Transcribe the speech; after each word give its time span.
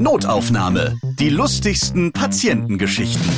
Notaufnahme. 0.00 0.96
Die 1.18 1.28
lustigsten 1.28 2.12
Patientengeschichten. 2.12 3.28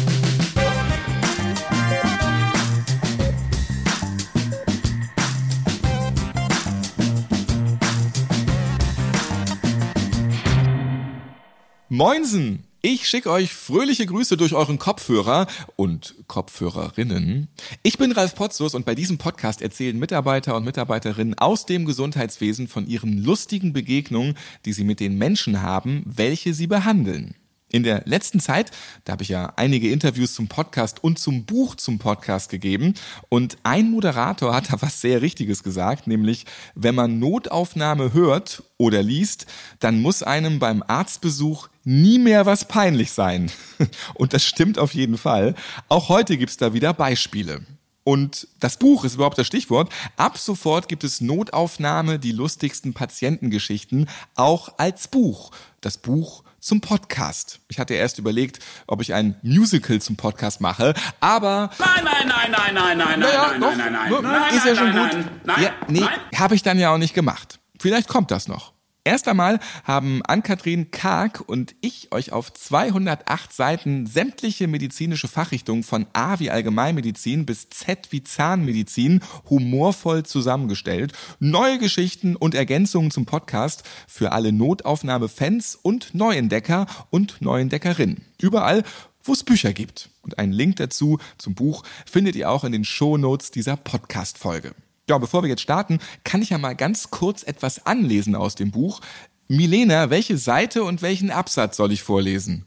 Moinsen! 11.88 12.69
Ich 12.82 13.06
schicke 13.06 13.30
euch 13.30 13.52
fröhliche 13.52 14.06
Grüße 14.06 14.38
durch 14.38 14.54
euren 14.54 14.78
Kopfhörer 14.78 15.46
und 15.76 16.14
Kopfhörerinnen. 16.28 17.48
Ich 17.82 17.98
bin 17.98 18.10
Ralf 18.10 18.34
Potzus 18.34 18.74
und 18.74 18.86
bei 18.86 18.94
diesem 18.94 19.18
Podcast 19.18 19.60
erzählen 19.60 19.98
Mitarbeiter 19.98 20.56
und 20.56 20.64
Mitarbeiterinnen 20.64 21.36
aus 21.36 21.66
dem 21.66 21.84
Gesundheitswesen 21.84 22.68
von 22.68 22.86
ihren 22.86 23.22
lustigen 23.22 23.74
Begegnungen, 23.74 24.34
die 24.64 24.72
sie 24.72 24.84
mit 24.84 24.98
den 24.98 25.18
Menschen 25.18 25.60
haben, 25.60 26.04
welche 26.06 26.54
sie 26.54 26.68
behandeln. 26.68 27.34
In 27.72 27.84
der 27.84 28.02
letzten 28.04 28.40
Zeit, 28.40 28.72
da 29.04 29.12
habe 29.12 29.22
ich 29.22 29.28
ja 29.28 29.52
einige 29.56 29.90
Interviews 29.90 30.34
zum 30.34 30.48
Podcast 30.48 31.04
und 31.04 31.18
zum 31.18 31.44
Buch 31.44 31.76
zum 31.76 31.98
Podcast 31.98 32.50
gegeben 32.50 32.94
und 33.28 33.58
ein 33.62 33.90
Moderator 33.90 34.54
hat 34.54 34.72
da 34.72 34.82
was 34.82 35.00
sehr 35.00 35.22
Richtiges 35.22 35.62
gesagt, 35.62 36.08
nämlich 36.08 36.46
wenn 36.74 36.96
man 36.96 37.20
Notaufnahme 37.20 38.12
hört 38.12 38.64
oder 38.76 39.02
liest, 39.02 39.46
dann 39.78 40.02
muss 40.02 40.24
einem 40.24 40.58
beim 40.58 40.82
Arztbesuch 40.84 41.68
nie 41.84 42.18
mehr 42.18 42.44
was 42.44 42.66
peinlich 42.66 43.12
sein. 43.12 43.50
Und 44.14 44.32
das 44.32 44.44
stimmt 44.44 44.78
auf 44.78 44.94
jeden 44.94 45.16
Fall. 45.16 45.54
Auch 45.88 46.08
heute 46.08 46.36
gibt's 46.36 46.56
da 46.56 46.74
wieder 46.74 46.92
Beispiele. 46.92 47.62
Und 48.02 48.48
das 48.58 48.78
Buch 48.78 49.04
ist 49.04 49.14
überhaupt 49.14 49.38
das 49.38 49.46
Stichwort. 49.46 49.92
Ab 50.16 50.38
sofort 50.38 50.88
gibt 50.88 51.04
es 51.04 51.20
Notaufnahme, 51.20 52.18
die 52.18 52.32
lustigsten 52.32 52.94
Patientengeschichten, 52.94 54.08
auch 54.34 54.78
als 54.78 55.08
Buch. 55.08 55.50
Das 55.80 55.98
Buch 55.98 56.42
zum 56.60 56.80
Podcast. 56.80 57.60
Ich 57.68 57.78
hatte 57.78 57.94
erst 57.94 58.18
überlegt, 58.18 58.58
ob 58.86 59.00
ich 59.02 59.14
ein 59.14 59.36
Musical 59.42 60.00
zum 60.00 60.16
Podcast 60.16 60.60
mache, 60.60 60.94
aber 61.20 61.70
Nein, 61.78 62.04
nein, 62.04 62.28
nein, 62.28 62.50
nein, 62.50 62.74
nein, 62.74 62.98
nein, 62.98 63.20
naja, 63.20 63.54
nein, 63.58 63.78
nein, 63.78 63.92
nein, 63.92 64.10
nur- 64.10 64.22
nein, 64.22 64.54
ist 64.54 64.64
ja 64.66 64.74
nein, 64.74 64.76
schon 64.76 64.94
nein, 64.94 65.10
gut. 65.10 65.16
nein, 65.16 65.40
nein, 65.44 65.62
ja, 65.64 65.70
nee, 65.88 66.00
nein. 66.00 66.38
habe 66.38 66.54
ich 66.54 66.62
dann 66.62 66.78
ja 66.78 66.92
auch 66.92 66.98
nicht 66.98 67.14
gemacht. 67.14 67.58
Vielleicht 67.78 68.08
kommt 68.08 68.30
das 68.30 68.46
noch. 68.48 68.72
Erst 69.02 69.28
einmal 69.28 69.60
haben 69.84 70.20
Ann-Kathrin 70.26 70.90
Karg 70.90 71.40
und 71.40 71.74
ich 71.80 72.12
euch 72.12 72.32
auf 72.32 72.52
208 72.52 73.50
Seiten 73.50 74.06
sämtliche 74.06 74.68
medizinische 74.68 75.26
Fachrichtungen 75.26 75.84
von 75.84 76.06
A 76.12 76.38
wie 76.38 76.50
Allgemeinmedizin 76.50 77.46
bis 77.46 77.70
Z 77.70 78.08
wie 78.10 78.22
Zahnmedizin 78.22 79.20
humorvoll 79.48 80.24
zusammengestellt. 80.24 81.14
Neue 81.38 81.78
Geschichten 81.78 82.36
und 82.36 82.54
Ergänzungen 82.54 83.10
zum 83.10 83.24
Podcast 83.24 83.84
für 84.06 84.32
alle 84.32 84.52
Notaufnahme-Fans 84.52 85.78
und 85.80 86.14
Neuentdecker 86.14 86.86
und 87.08 87.40
Neuentdeckerinnen. 87.40 88.26
Überall, 88.38 88.82
wo 89.24 89.32
es 89.32 89.44
Bücher 89.44 89.72
gibt. 89.72 90.10
Und 90.20 90.38
einen 90.38 90.52
Link 90.52 90.76
dazu 90.76 91.18
zum 91.38 91.54
Buch 91.54 91.84
findet 92.04 92.36
ihr 92.36 92.50
auch 92.50 92.64
in 92.64 92.72
den 92.72 92.84
Shownotes 92.84 93.50
dieser 93.50 93.78
Podcast-Folge. 93.78 94.74
Ja, 95.10 95.18
bevor 95.18 95.42
wir 95.42 95.48
jetzt 95.48 95.62
starten, 95.62 95.98
kann 96.22 96.40
ich 96.40 96.50
ja 96.50 96.58
mal 96.58 96.76
ganz 96.76 97.10
kurz 97.10 97.42
etwas 97.42 97.84
anlesen 97.84 98.36
aus 98.36 98.54
dem 98.54 98.70
Buch. 98.70 99.00
Milena, 99.48 100.08
welche 100.08 100.38
Seite 100.38 100.84
und 100.84 101.02
welchen 101.02 101.32
Absatz 101.32 101.78
soll 101.78 101.90
ich 101.90 102.04
vorlesen? 102.04 102.64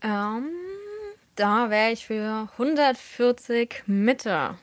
Ähm, 0.00 0.48
da 1.34 1.68
wäre 1.68 1.92
ich 1.92 2.06
für 2.06 2.48
140 2.52 3.82
Mitte. 3.84 4.56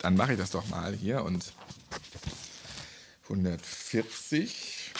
Dann 0.00 0.16
mache 0.16 0.32
ich 0.32 0.38
das 0.38 0.50
doch 0.50 0.68
mal 0.68 0.92
hier 0.92 1.24
und 1.24 1.54
140. 3.22 4.92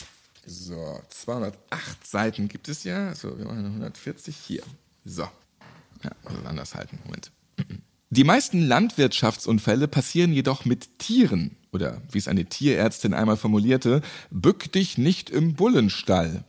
So, 0.46 0.98
208 1.10 2.06
Seiten 2.06 2.48
gibt 2.48 2.70
es 2.70 2.84
ja. 2.84 3.14
So, 3.14 3.36
wir 3.36 3.44
machen 3.44 3.66
140 3.66 4.34
hier. 4.34 4.62
So. 5.04 5.24
Ja, 6.02 6.10
also 6.24 6.38
anders 6.48 6.74
halten. 6.74 6.98
Moment. 7.04 7.30
Die 8.14 8.24
meisten 8.24 8.60
Landwirtschaftsunfälle 8.60 9.88
passieren 9.88 10.34
jedoch 10.34 10.66
mit 10.66 10.98
Tieren. 10.98 11.56
Oder 11.72 12.02
wie 12.10 12.18
es 12.18 12.28
eine 12.28 12.44
Tierärztin 12.44 13.14
einmal 13.14 13.38
formulierte, 13.38 14.02
bück 14.30 14.70
dich 14.70 14.98
nicht 14.98 15.30
im 15.30 15.54
Bullenstall. 15.54 16.44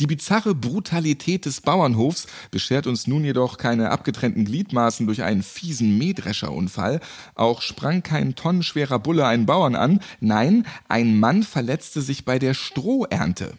Die 0.00 0.08
bizarre 0.08 0.56
Brutalität 0.56 1.46
des 1.46 1.60
Bauernhofs 1.60 2.26
beschert 2.50 2.88
uns 2.88 3.06
nun 3.06 3.24
jedoch 3.24 3.58
keine 3.58 3.90
abgetrennten 3.90 4.44
Gliedmaßen 4.44 5.06
durch 5.06 5.22
einen 5.22 5.44
fiesen 5.44 5.96
Mähdrescherunfall. 5.98 6.98
Auch 7.36 7.62
sprang 7.62 8.02
kein 8.02 8.34
tonnenschwerer 8.34 8.98
Bulle 8.98 9.24
einen 9.24 9.46
Bauern 9.46 9.76
an. 9.76 10.00
Nein, 10.18 10.66
ein 10.88 11.16
Mann 11.20 11.44
verletzte 11.44 12.00
sich 12.00 12.24
bei 12.24 12.40
der 12.40 12.54
Strohernte. 12.54 13.52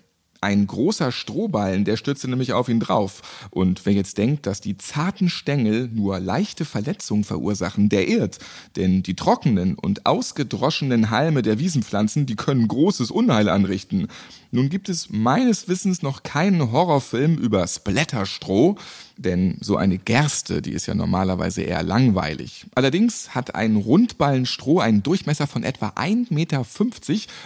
Ein 0.45 0.67
großer 0.67 1.11
Strohballen, 1.11 1.85
der 1.85 1.97
stürzte 1.97 2.27
nämlich 2.27 2.53
auf 2.53 2.69
ihn 2.69 2.79
drauf. 2.79 3.47
Und 3.49 3.87
wer 3.87 3.93
jetzt 3.93 4.19
denkt, 4.19 4.45
dass 4.45 4.61
die 4.61 4.77
zarten 4.77 5.27
Stängel 5.27 5.89
nur 5.91 6.19
leichte 6.19 6.65
Verletzungen 6.65 7.23
verursachen, 7.23 7.89
der 7.89 8.07
irrt. 8.07 8.37
Denn 8.75 9.01
die 9.01 9.15
trockenen 9.15 9.73
und 9.73 10.05
ausgedroschenen 10.05 11.09
Halme 11.09 11.41
der 11.41 11.57
Wiesenpflanzen, 11.57 12.27
die 12.27 12.35
können 12.35 12.67
großes 12.67 13.09
Unheil 13.09 13.49
anrichten. 13.49 14.07
Nun 14.51 14.69
gibt 14.69 14.87
es 14.87 15.09
meines 15.09 15.67
Wissens 15.67 16.03
noch 16.03 16.21
keinen 16.21 16.71
Horrorfilm 16.71 17.39
über 17.39 17.65
Splatterstroh, 17.65 18.75
denn 19.17 19.57
so 19.61 19.77
eine 19.77 19.97
Gerste, 19.97 20.61
die 20.61 20.71
ist 20.71 20.85
ja 20.85 20.93
normalerweise 20.93 21.61
eher 21.61 21.83
langweilig. 21.83 22.65
Allerdings 22.75 23.33
hat 23.33 23.55
ein 23.55 23.75
Rundballenstroh 23.75 24.79
einen 24.79 25.03
Durchmesser 25.03 25.47
von 25.47 25.63
etwa 25.63 25.89
1,50 25.89 26.33
Meter 26.33 26.65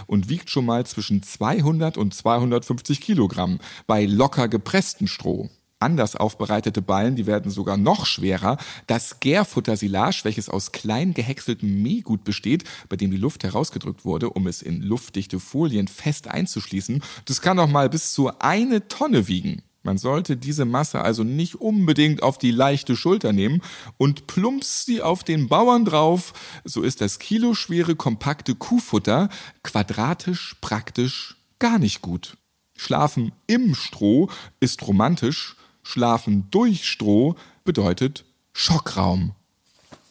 und 0.08 0.30
wiegt 0.30 0.50
schon 0.50 0.66
mal 0.66 0.86
zwischen 0.86 1.24
200 1.24 1.98
und 1.98 2.14
250 2.14 3.02
Kilogramm 3.02 3.60
bei 3.88 4.06
locker 4.06 4.48
gepresstem 4.48 5.08
Stroh. 5.08 5.50
Anders 5.82 6.18
aufbereitete 6.18 6.82
Ballen, 6.82 7.16
die 7.16 7.26
werden 7.26 7.52
sogar 7.52 7.78
noch 7.78 8.06
schwerer. 8.06 8.58
Das 8.88 9.22
Gärfuttersilage, 9.22 10.22
welches 10.24 10.50
aus 10.50 10.74
klein 10.74 11.14
gehäckseltem 11.14 11.82
Mehgut 11.82 12.26
besteht, 12.26 12.66
bei 12.90 12.98
dem 12.98 13.12
die 13.12 13.18
Luft 13.18 13.46
herausgedrückt 13.46 14.04
wurde, 14.04 14.30
um 14.30 14.46
es 14.48 14.62
in 14.62 14.82
luftdichte 14.82 15.40
Folien 15.40 15.88
fest 15.88 16.28
einzuschließen, 16.28 17.02
das 17.24 17.42
kann 17.42 17.60
auch 17.60 17.70
mal 17.70 17.90
bis 17.90 18.12
zu 18.12 18.30
eine 18.40 18.90
Tonne 18.90 19.30
wiegen. 19.30 19.62
Man 19.84 19.98
sollte 19.98 20.36
diese 20.36 20.66
Masse 20.66 21.02
also 21.02 21.24
nicht 21.24 21.56
unbedingt 21.56 22.22
auf 22.22 22.38
die 22.38 22.52
leichte 22.52 22.96
Schulter 22.96 23.32
nehmen 23.32 23.62
und 23.98 24.28
plumps 24.28 24.86
sie 24.86 25.02
auf 25.02 25.24
den 25.24 25.48
Bauern 25.48 25.86
drauf, 25.86 26.34
so 26.66 26.82
ist 26.82 27.02
das 27.02 27.20
kiloschwere 27.20 27.96
kompakte 27.96 28.56
Kuhfutter 28.56 29.30
quadratisch 29.64 30.58
praktisch 30.60 31.38
gar 31.60 31.80
nicht 31.80 32.02
gut. 32.02 32.38
Schlafen 32.76 33.32
im 33.48 33.76
Stroh 33.76 34.30
ist 34.60 34.86
romantisch, 34.88 35.56
schlafen 35.84 36.48
durch 36.52 36.88
Stroh 36.88 37.36
bedeutet 37.64 38.26
Schockraum. 38.54 39.34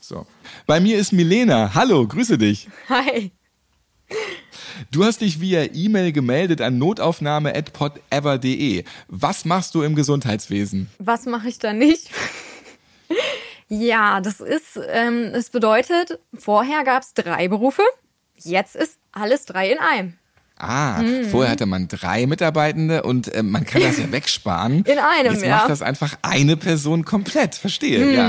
So. 0.01 0.27
Bei 0.67 0.81
mir 0.81 0.99
ist 0.99 1.13
Milena. 1.13 1.75
Hallo, 1.75 2.07
grüße 2.07 2.39
dich. 2.39 2.69
Hi. 2.89 3.33
Du 4.91 5.05
hast 5.05 5.21
dich 5.21 5.41
via 5.41 5.65
E-Mail 5.75 6.13
gemeldet 6.13 6.61
an 6.61 6.79
notaufnahme.podever.de. 6.79 8.85
Was 9.09 9.45
machst 9.45 9.75
du 9.75 9.83
im 9.83 9.95
Gesundheitswesen? 9.95 10.89
Was 10.99 11.27
mache 11.27 11.49
ich 11.49 11.59
da 11.59 11.73
nicht? 11.73 12.11
ja, 13.69 14.21
das 14.21 14.41
ist, 14.41 14.79
ähm, 14.89 15.31
es 15.35 15.51
bedeutet, 15.51 16.19
vorher 16.35 16.85
gab 16.85 17.03
es 17.03 17.15
drei 17.15 17.49
Berufe, 17.49 17.83
jetzt 18.37 18.77
ist 18.77 18.99
alles 19.13 19.47
drei 19.47 19.73
in 19.73 19.79
einem. 19.79 20.15
Ah, 20.61 21.01
vorher 21.31 21.53
hatte 21.53 21.67
man 21.67 21.87
drei 21.87 22.27
Mitarbeitende 22.27 23.05
und 23.05 23.33
äh, 23.33 23.45
man 23.45 23.65
kann 23.65 23.81
das 23.81 23.99
ja 23.99 24.11
wegsparen. 24.13 24.85
In 24.85 24.99
einem, 24.99 25.35
Jetzt 25.35 25.45
ja. 25.45 25.57
macht 25.57 25.71
das 25.71 25.83
einfach 25.83 26.19
eine 26.23 26.57
Person 26.57 27.05
komplett. 27.05 27.55
Verstehe, 27.55 28.13
ja. 28.13 28.29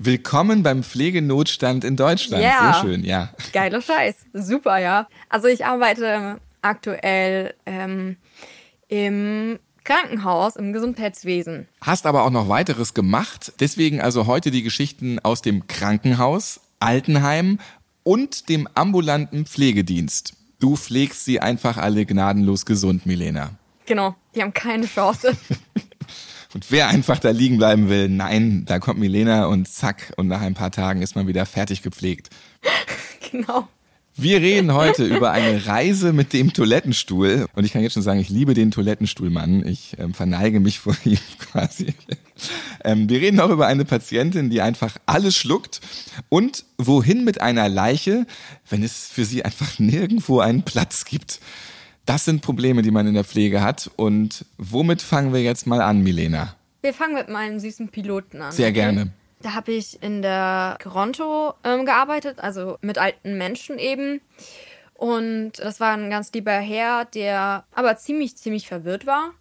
Willkommen 0.00 0.62
beim 0.62 0.84
Pflegenotstand 0.84 1.82
in 1.82 1.96
Deutschland. 1.96 2.44
Ja. 2.44 2.72
Sehr 2.72 2.82
schön, 2.82 3.04
ja. 3.04 3.30
Geiler 3.52 3.82
Scheiß. 3.82 4.14
Super, 4.32 4.78
ja. 4.78 5.08
Also 5.28 5.48
ich 5.48 5.66
arbeite 5.66 6.38
aktuell 6.62 7.54
ähm, 7.66 8.16
im 8.86 9.58
Krankenhaus, 9.82 10.54
im 10.54 10.72
Gesundheitswesen. 10.72 11.66
Hast 11.80 12.06
aber 12.06 12.22
auch 12.22 12.30
noch 12.30 12.48
weiteres 12.48 12.94
gemacht. 12.94 13.52
Deswegen 13.58 14.00
also 14.00 14.28
heute 14.28 14.52
die 14.52 14.62
Geschichten 14.62 15.18
aus 15.18 15.42
dem 15.42 15.66
Krankenhaus, 15.66 16.60
Altenheim 16.78 17.58
und 18.04 18.48
dem 18.48 18.68
ambulanten 18.74 19.46
Pflegedienst. 19.46 20.34
Du 20.60 20.76
pflegst 20.76 21.24
sie 21.24 21.40
einfach 21.40 21.76
alle 21.76 22.06
gnadenlos 22.06 22.66
gesund, 22.66 23.04
Milena. 23.04 23.50
Genau, 23.86 24.14
die 24.36 24.42
haben 24.42 24.54
keine 24.54 24.86
Chance. 24.86 25.36
Und 26.58 26.72
wer 26.72 26.88
einfach 26.88 27.20
da 27.20 27.30
liegen 27.30 27.56
bleiben 27.56 27.88
will, 27.88 28.08
nein, 28.08 28.64
da 28.66 28.80
kommt 28.80 28.98
Milena 28.98 29.46
und 29.46 29.68
zack, 29.68 30.12
und 30.16 30.26
nach 30.26 30.40
ein 30.40 30.54
paar 30.54 30.72
Tagen 30.72 31.02
ist 31.02 31.14
man 31.14 31.28
wieder 31.28 31.46
fertig 31.46 31.82
gepflegt. 31.82 32.30
genau. 33.30 33.68
Wir 34.16 34.40
reden 34.40 34.74
heute 34.74 35.04
über 35.04 35.30
eine 35.30 35.66
Reise 35.66 36.12
mit 36.12 36.32
dem 36.32 36.52
Toilettenstuhl. 36.52 37.46
Und 37.54 37.64
ich 37.64 37.72
kann 37.72 37.82
jetzt 37.82 37.92
schon 37.92 38.02
sagen, 38.02 38.18
ich 38.18 38.28
liebe 38.28 38.54
den 38.54 38.72
Toilettenstuhlmann. 38.72 39.64
Ich 39.68 39.94
ähm, 40.00 40.14
verneige 40.14 40.58
mich 40.58 40.80
vor 40.80 40.96
ihm 41.04 41.20
quasi. 41.38 41.94
Ähm, 42.82 43.08
wir 43.08 43.20
reden 43.20 43.38
auch 43.38 43.50
über 43.50 43.68
eine 43.68 43.84
Patientin, 43.84 44.50
die 44.50 44.60
einfach 44.60 44.96
alles 45.06 45.36
schluckt. 45.36 45.80
Und 46.28 46.64
wohin 46.76 47.22
mit 47.22 47.40
einer 47.40 47.68
Leiche, 47.68 48.26
wenn 48.68 48.82
es 48.82 49.06
für 49.06 49.24
sie 49.24 49.44
einfach 49.44 49.78
nirgendwo 49.78 50.40
einen 50.40 50.64
Platz 50.64 51.04
gibt. 51.04 51.38
Das 52.08 52.24
sind 52.24 52.40
Probleme, 52.40 52.80
die 52.80 52.90
man 52.90 53.06
in 53.06 53.12
der 53.12 53.22
Pflege 53.24 53.60
hat. 53.60 53.90
Und 53.96 54.46
womit 54.56 55.02
fangen 55.02 55.34
wir 55.34 55.42
jetzt 55.42 55.66
mal 55.66 55.82
an, 55.82 56.02
Milena? 56.02 56.56
Wir 56.80 56.94
fangen 56.94 57.12
mit 57.12 57.28
meinem 57.28 57.60
süßen 57.60 57.90
Piloten 57.90 58.40
an. 58.40 58.50
Sehr 58.50 58.72
gerne. 58.72 59.10
Da 59.42 59.52
habe 59.52 59.72
ich 59.72 60.02
in 60.02 60.22
der 60.22 60.78
Toronto 60.80 61.52
ähm, 61.64 61.84
gearbeitet, 61.84 62.38
also 62.38 62.78
mit 62.80 62.96
alten 62.96 63.36
Menschen 63.36 63.78
eben. 63.78 64.22
Und 64.94 65.58
das 65.58 65.80
war 65.80 65.92
ein 65.92 66.08
ganz 66.08 66.32
lieber 66.32 66.52
Herr, 66.52 67.04
der 67.04 67.64
aber 67.72 67.98
ziemlich, 67.98 68.38
ziemlich 68.38 68.66
verwirrt 68.66 69.04
war. 69.04 69.34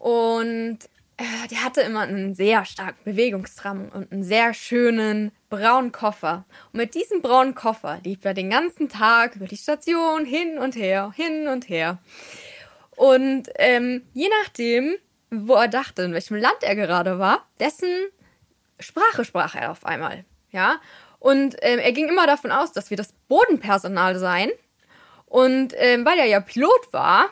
Und 0.00 0.78
äh, 1.18 1.48
der 1.48 1.64
hatte 1.64 1.80
immer 1.80 2.02
einen 2.02 2.34
sehr 2.34 2.64
starken 2.64 3.02
Bewegungsdrang 3.04 3.90
und 3.90 4.12
einen 4.12 4.22
sehr 4.22 4.54
schönen 4.54 5.32
braunen 5.50 5.90
Koffer. 5.90 6.44
Und 6.72 6.78
mit 6.78 6.94
diesem 6.94 7.22
braunen 7.22 7.56
Koffer 7.56 7.98
lief 8.04 8.24
er 8.24 8.34
den 8.34 8.50
ganzen 8.50 8.88
Tag 8.88 9.34
über 9.34 9.46
die 9.46 9.56
Station 9.56 10.24
hin 10.24 10.58
und 10.58 10.76
her, 10.76 11.12
hin 11.14 11.48
und 11.48 11.68
her. 11.68 11.98
Und 12.96 13.48
ähm, 13.56 14.02
je 14.14 14.28
nachdem, 14.42 14.96
wo 15.30 15.54
er 15.54 15.68
dachte, 15.68 16.02
in 16.02 16.12
welchem 16.14 16.36
Land 16.36 16.62
er 16.62 16.76
gerade 16.76 17.18
war, 17.18 17.44
dessen 17.58 17.88
Sprache 18.78 19.24
sprach 19.24 19.56
er 19.56 19.72
auf 19.72 19.84
einmal. 19.84 20.24
Ja. 20.52 20.80
Und 21.18 21.56
ähm, 21.60 21.80
er 21.80 21.92
ging 21.92 22.08
immer 22.08 22.28
davon 22.28 22.52
aus, 22.52 22.72
dass 22.72 22.90
wir 22.90 22.96
das 22.96 23.12
Bodenpersonal 23.26 24.16
seien. 24.18 24.50
Und 25.26 25.74
ähm, 25.76 26.06
weil 26.06 26.18
er 26.18 26.26
ja 26.26 26.38
Pilot 26.38 26.92
war, 26.92 27.28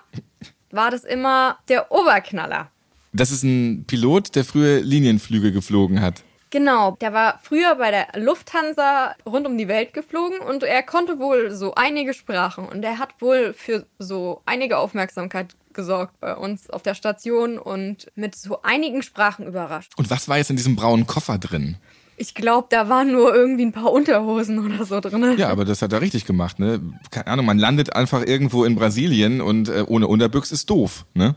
war 0.71 0.91
das 0.91 1.05
immer 1.05 1.59
der 1.69 1.93
Oberknaller. 1.93 2.71
Das 3.17 3.31
ist 3.31 3.43
ein 3.43 3.85
Pilot, 3.87 4.35
der 4.35 4.45
früher 4.45 4.81
Linienflüge 4.81 5.51
geflogen 5.51 6.03
hat. 6.03 6.23
Genau, 6.51 6.97
der 7.01 7.13
war 7.13 7.41
früher 7.43 7.75
bei 7.77 7.91
der 7.91 8.09
Lufthansa 8.15 9.15
rund 9.25 9.47
um 9.47 9.59
die 9.59 9.69
Welt 9.69 9.95
geflogen 9.95 10.39
und 10.39 10.63
er 10.63 10.83
konnte 10.83 11.19
wohl 11.19 11.51
so 11.51 11.75
einige 11.75 12.15
Sprachen 12.15 12.69
und 12.69 12.85
er 12.85 12.99
hat 12.99 13.21
wohl 13.21 13.53
für 13.53 13.87
so 13.99 14.43
einige 14.47 14.79
Aufmerksamkeit 14.79 15.57
gesorgt 15.73 16.21
bei 16.21 16.37
uns 16.37 16.71
auf 16.71 16.83
der 16.83 16.95
Station 16.95 17.59
und 17.59 18.07
mit 18.15 18.37
so 18.37 18.63
einigen 18.63 19.03
Sprachen 19.03 19.47
überrascht. 19.47 19.93
Und 19.97 20.11
was 20.11 20.29
war 20.29 20.37
jetzt 20.37 20.51
in 20.51 20.57
diesem 20.57 20.77
braunen 20.77 21.07
Koffer 21.07 21.39
drin? 21.39 21.77
Ich 22.19 22.35
glaube, 22.35 22.69
da 22.71 22.89
waren 22.89 23.13
nur 23.13 23.35
irgendwie 23.35 23.65
ein 23.65 23.73
paar 23.73 23.93
Unterhosen 23.93 24.59
oder 24.65 24.85
so 24.85 25.01
drin. 25.01 25.37
Ja, 25.37 25.49
aber 25.49 25.65
das 25.65 25.83
hat 25.83 25.93
er 25.93 26.01
richtig 26.01 26.27
gemacht, 26.27 26.59
ne? 26.59 26.81
Keine 27.11 27.27
Ahnung, 27.27 27.47
man 27.47 27.59
landet 27.59 27.95
einfach 27.95 28.25
irgendwo 28.25 28.65
in 28.65 28.77
Brasilien 28.77 29.41
und 29.41 29.69
äh, 29.69 29.85
ohne 29.87 30.07
Unterbüchs 30.07 30.53
ist 30.53 30.71
doof, 30.71 31.05
ne? 31.15 31.35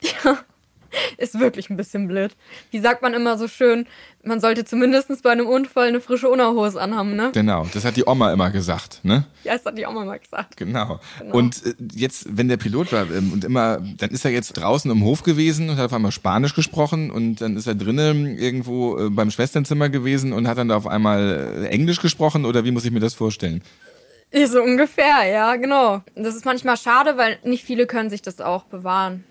Ja, 0.00 0.38
ist 1.16 1.38
wirklich 1.38 1.70
ein 1.70 1.76
bisschen 1.76 2.08
blöd. 2.08 2.34
Wie 2.70 2.80
sagt 2.80 3.02
man 3.02 3.14
immer 3.14 3.38
so 3.38 3.48
schön, 3.48 3.86
man 4.24 4.40
sollte 4.40 4.64
zumindest 4.64 5.22
bei 5.22 5.30
einem 5.30 5.46
Unfall 5.46 5.88
eine 5.88 6.00
frische 6.00 6.28
Unterhose 6.28 6.80
anhaben, 6.80 7.16
ne? 7.16 7.30
Genau, 7.32 7.66
das 7.72 7.84
hat 7.84 7.96
die 7.96 8.06
Oma 8.06 8.32
immer 8.32 8.50
gesagt, 8.50 9.00
ne? 9.02 9.26
Ja, 9.44 9.54
das 9.54 9.64
hat 9.64 9.76
die 9.76 9.86
Oma 9.86 10.04
mal 10.04 10.18
gesagt. 10.18 10.56
Genau. 10.56 11.00
Und 11.32 11.66
äh, 11.66 11.74
jetzt, 11.94 12.36
wenn 12.36 12.48
der 12.48 12.56
Pilot 12.56 12.92
war 12.92 13.10
ähm, 13.10 13.32
und 13.32 13.44
immer, 13.44 13.78
dann 13.98 14.10
ist 14.10 14.24
er 14.24 14.30
jetzt 14.30 14.52
draußen 14.54 14.90
im 14.90 15.04
Hof 15.04 15.22
gewesen 15.22 15.70
und 15.70 15.76
hat 15.76 15.86
auf 15.86 15.92
einmal 15.92 16.12
Spanisch 16.12 16.54
gesprochen 16.54 17.10
und 17.10 17.40
dann 17.40 17.56
ist 17.56 17.66
er 17.66 17.74
drinnen 17.74 18.38
irgendwo 18.38 18.98
äh, 18.98 19.10
beim 19.10 19.30
Schwesternzimmer 19.30 19.88
gewesen 19.88 20.32
und 20.32 20.46
hat 20.46 20.58
dann 20.58 20.68
da 20.68 20.76
auf 20.76 20.86
einmal 20.86 21.64
äh, 21.64 21.68
Englisch 21.68 22.00
gesprochen 22.00 22.44
oder 22.44 22.64
wie 22.64 22.70
muss 22.70 22.84
ich 22.84 22.92
mir 22.92 23.00
das 23.00 23.14
vorstellen? 23.14 23.62
So 24.46 24.62
ungefähr, 24.62 25.26
ja, 25.26 25.56
genau. 25.56 26.02
Das 26.14 26.34
ist 26.34 26.46
manchmal 26.46 26.78
schade, 26.78 27.18
weil 27.18 27.38
nicht 27.44 27.64
viele 27.64 27.86
können 27.86 28.08
sich 28.08 28.22
das 28.22 28.40
auch 28.40 28.64
bewahren. 28.64 29.24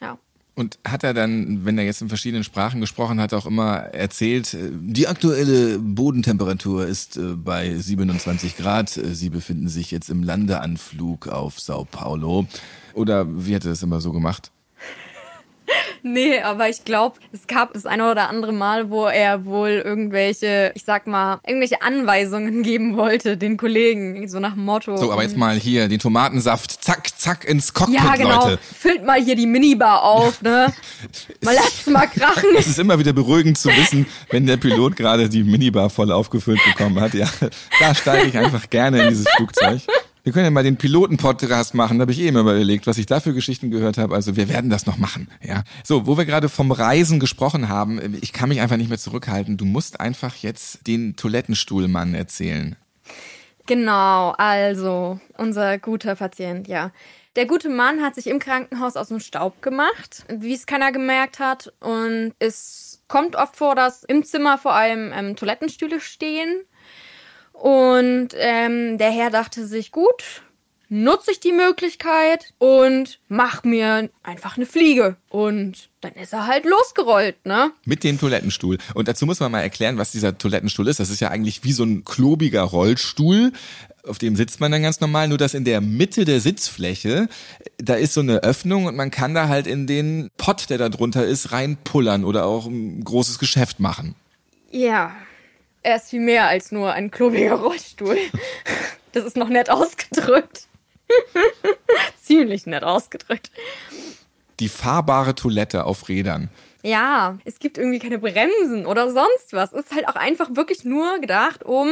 Ja. 0.00 0.18
Und 0.58 0.80
hat 0.84 1.04
er 1.04 1.14
dann, 1.14 1.64
wenn 1.64 1.78
er 1.78 1.84
jetzt 1.84 2.02
in 2.02 2.08
verschiedenen 2.08 2.42
Sprachen 2.42 2.80
gesprochen 2.80 3.20
hat, 3.20 3.32
auch 3.32 3.46
immer 3.46 3.76
erzählt, 3.76 4.54
äh, 4.54 4.70
die 4.72 5.06
aktuelle 5.06 5.78
Bodentemperatur 5.78 6.84
ist 6.84 7.16
äh, 7.16 7.36
bei 7.36 7.78
27 7.78 8.56
Grad. 8.56 8.96
Äh, 8.96 9.14
Sie 9.14 9.30
befinden 9.30 9.68
sich 9.68 9.92
jetzt 9.92 10.10
im 10.10 10.24
Landeanflug 10.24 11.28
auf 11.28 11.60
Sao 11.60 11.84
Paulo. 11.84 12.48
Oder 12.92 13.24
wie 13.46 13.54
hat 13.54 13.66
er 13.66 13.70
das 13.70 13.84
immer 13.84 14.00
so 14.00 14.10
gemacht? 14.10 14.50
Nee, 16.02 16.40
aber 16.40 16.68
ich 16.68 16.84
glaube, 16.84 17.18
es 17.32 17.46
gab 17.46 17.72
das 17.72 17.86
eine 17.86 18.10
oder 18.10 18.28
andere 18.28 18.52
Mal, 18.52 18.90
wo 18.90 19.06
er 19.06 19.44
wohl 19.44 19.82
irgendwelche, 19.84 20.72
ich 20.74 20.84
sag 20.84 21.06
mal, 21.06 21.40
irgendwelche 21.46 21.82
Anweisungen 21.82 22.62
geben 22.62 22.96
wollte, 22.96 23.36
den 23.36 23.56
Kollegen, 23.56 24.28
so 24.28 24.40
nach 24.40 24.54
dem 24.54 24.64
Motto. 24.64 24.96
So, 24.96 25.12
aber 25.12 25.22
jetzt 25.22 25.36
mal 25.36 25.56
hier 25.56 25.88
den 25.88 25.98
Tomatensaft, 25.98 26.82
zack, 26.84 27.08
zack 27.18 27.44
ins 27.44 27.72
Cockpit, 27.74 27.96
Ja, 27.96 28.16
genau. 28.16 28.44
Leute. 28.44 28.58
Füllt 28.58 29.04
mal 29.04 29.20
hier 29.20 29.36
die 29.36 29.46
Minibar 29.46 30.02
auf, 30.02 30.42
ne? 30.42 30.72
mal 31.42 31.54
lasst 31.54 31.88
mal 31.88 32.06
krachen. 32.06 32.50
Es 32.56 32.66
ist 32.66 32.78
immer 32.78 32.98
wieder 32.98 33.12
beruhigend 33.12 33.58
zu 33.58 33.68
wissen, 33.70 34.06
wenn 34.30 34.46
der 34.46 34.56
Pilot 34.56 34.96
gerade 34.96 35.28
die 35.28 35.44
Minibar 35.44 35.90
voll 35.90 36.12
aufgefüllt 36.12 36.60
bekommen 36.64 37.00
hat. 37.00 37.14
Ja, 37.14 37.28
da 37.80 37.94
steige 37.94 38.28
ich 38.28 38.38
einfach 38.38 38.68
gerne 38.70 39.02
in 39.02 39.08
dieses 39.10 39.28
Flugzeug. 39.36 39.82
Wir 40.28 40.34
können 40.34 40.44
ja 40.44 40.50
mal 40.50 40.62
den 40.62 40.76
Piloten-Podcast 40.76 41.74
machen. 41.74 41.96
Da 41.96 42.02
habe 42.02 42.12
ich 42.12 42.20
eh 42.20 42.28
immer 42.28 42.40
überlegt, 42.40 42.86
was 42.86 42.98
ich 42.98 43.06
da 43.06 43.18
für 43.18 43.32
Geschichten 43.32 43.70
gehört 43.70 43.96
habe. 43.96 44.14
Also 44.14 44.36
wir 44.36 44.50
werden 44.50 44.68
das 44.68 44.84
noch 44.84 44.98
machen. 44.98 45.28
Ja. 45.42 45.64
So, 45.82 46.06
wo 46.06 46.18
wir 46.18 46.26
gerade 46.26 46.50
vom 46.50 46.70
Reisen 46.70 47.18
gesprochen 47.18 47.70
haben, 47.70 48.18
ich 48.20 48.34
kann 48.34 48.50
mich 48.50 48.60
einfach 48.60 48.76
nicht 48.76 48.90
mehr 48.90 48.98
zurückhalten. 48.98 49.56
Du 49.56 49.64
musst 49.64 50.00
einfach 50.00 50.36
jetzt 50.36 50.86
den 50.86 51.16
Toilettenstuhlmann 51.16 52.12
erzählen. 52.12 52.76
Genau, 53.64 54.34
also 54.36 55.18
unser 55.38 55.78
guter 55.78 56.14
Patient, 56.14 56.68
ja. 56.68 56.90
Der 57.34 57.46
gute 57.46 57.70
Mann 57.70 58.02
hat 58.02 58.14
sich 58.14 58.26
im 58.26 58.38
Krankenhaus 58.38 58.96
aus 58.96 59.08
dem 59.08 59.20
Staub 59.20 59.62
gemacht, 59.62 60.26
wie 60.28 60.52
es 60.52 60.66
keiner 60.66 60.92
gemerkt 60.92 61.38
hat. 61.38 61.72
Und 61.80 62.34
es 62.38 63.00
kommt 63.08 63.34
oft 63.34 63.56
vor, 63.56 63.74
dass 63.74 64.04
im 64.04 64.22
Zimmer 64.24 64.58
vor 64.58 64.74
allem 64.74 65.10
ähm, 65.14 65.36
Toilettenstühle 65.36 66.00
stehen. 66.00 66.64
Und 67.60 68.28
ähm, 68.36 68.98
der 68.98 69.10
Herr 69.10 69.30
dachte 69.30 69.66
sich, 69.66 69.90
gut, 69.90 70.42
nutze 70.88 71.32
ich 71.32 71.40
die 71.40 71.52
Möglichkeit 71.52 72.54
und 72.58 73.18
mach 73.28 73.64
mir 73.64 74.08
einfach 74.22 74.56
eine 74.56 74.66
Fliege. 74.66 75.16
Und 75.28 75.88
dann 76.00 76.12
ist 76.12 76.32
er 76.32 76.46
halt 76.46 76.64
losgerollt, 76.64 77.44
ne? 77.44 77.72
Mit 77.84 78.04
dem 78.04 78.18
Toilettenstuhl. 78.18 78.78
Und 78.94 79.08
dazu 79.08 79.26
muss 79.26 79.40
man 79.40 79.52
mal 79.52 79.60
erklären, 79.60 79.98
was 79.98 80.12
dieser 80.12 80.38
Toilettenstuhl 80.38 80.88
ist. 80.88 81.00
Das 81.00 81.10
ist 81.10 81.20
ja 81.20 81.30
eigentlich 81.30 81.64
wie 81.64 81.72
so 81.72 81.84
ein 81.84 82.04
klobiger 82.04 82.62
Rollstuhl. 82.62 83.52
Auf 84.06 84.18
dem 84.18 84.36
sitzt 84.36 84.60
man 84.60 84.72
dann 84.72 84.82
ganz 84.82 85.00
normal, 85.00 85.28
nur 85.28 85.38
dass 85.38 85.54
in 85.54 85.64
der 85.64 85.80
Mitte 85.80 86.24
der 86.24 86.40
Sitzfläche, 86.40 87.28
da 87.76 87.94
ist 87.94 88.14
so 88.14 88.20
eine 88.20 88.42
Öffnung 88.42 88.86
und 88.86 88.96
man 88.96 89.10
kann 89.10 89.34
da 89.34 89.48
halt 89.48 89.66
in 89.66 89.86
den 89.86 90.30
Pott, 90.38 90.70
der 90.70 90.78
da 90.78 90.88
drunter 90.88 91.26
ist, 91.26 91.52
reinpullern 91.52 92.24
oder 92.24 92.46
auch 92.46 92.66
ein 92.66 93.04
großes 93.04 93.38
Geschäft 93.38 93.80
machen. 93.80 94.14
Ja, 94.70 95.14
er 95.82 95.96
ist 95.96 96.10
viel 96.10 96.20
mehr 96.20 96.46
als 96.46 96.72
nur 96.72 96.92
ein 96.92 97.10
klobiger 97.10 97.54
Rollstuhl. 97.54 98.18
Das 99.12 99.24
ist 99.24 99.36
noch 99.36 99.48
nett 99.48 99.70
ausgedrückt. 99.70 100.66
Ziemlich 102.22 102.66
nett 102.66 102.84
ausgedrückt. 102.84 103.50
Die 104.60 104.68
fahrbare 104.68 105.34
Toilette 105.34 105.84
auf 105.84 106.08
Rädern. 106.08 106.50
Ja, 106.82 107.38
es 107.44 107.58
gibt 107.58 107.78
irgendwie 107.78 107.98
keine 107.98 108.18
Bremsen 108.18 108.86
oder 108.86 109.10
sonst 109.10 109.52
was. 109.52 109.72
Es 109.72 109.86
ist 109.86 109.94
halt 109.94 110.08
auch 110.08 110.16
einfach 110.16 110.54
wirklich 110.54 110.84
nur 110.84 111.18
gedacht, 111.20 111.64
um 111.64 111.90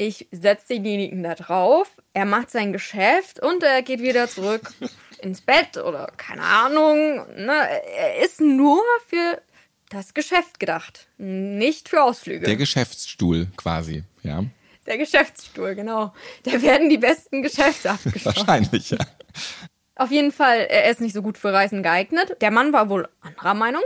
ich 0.00 0.28
setze 0.30 0.74
denjenigen 0.74 1.24
da 1.24 1.34
drauf, 1.34 1.88
er 2.14 2.24
macht 2.24 2.50
sein 2.50 2.72
Geschäft 2.72 3.42
und 3.42 3.64
er 3.64 3.82
geht 3.82 4.00
wieder 4.00 4.28
zurück 4.28 4.72
ins 5.20 5.40
Bett 5.40 5.76
oder 5.76 6.12
keine 6.16 6.42
Ahnung. 6.42 7.26
Ne? 7.36 7.52
Er 7.96 8.24
ist 8.24 8.40
nur 8.40 8.80
für 9.08 9.42
das 9.90 10.14
Geschäft 10.14 10.60
gedacht, 10.60 11.08
nicht 11.16 11.88
für 11.88 12.02
Ausflüge. 12.02 12.46
Der 12.46 12.56
Geschäftsstuhl 12.56 13.48
quasi, 13.56 14.04
ja. 14.22 14.44
Der 14.86 14.98
Geschäftsstuhl, 14.98 15.74
genau. 15.74 16.14
Da 16.44 16.62
werden 16.62 16.88
die 16.88 16.98
besten 16.98 17.42
Geschäfte 17.42 17.90
abgeschlossen. 17.90 18.46
Wahrscheinlich, 18.46 18.90
ja. 18.90 18.98
Auf 19.96 20.10
jeden 20.10 20.32
Fall, 20.32 20.60
er 20.60 20.90
ist 20.90 21.00
nicht 21.00 21.12
so 21.12 21.22
gut 21.22 21.36
für 21.36 21.52
Reisen 21.52 21.82
geeignet. 21.82 22.36
Der 22.40 22.50
Mann 22.50 22.72
war 22.72 22.88
wohl 22.88 23.08
anderer 23.20 23.54
Meinung 23.54 23.82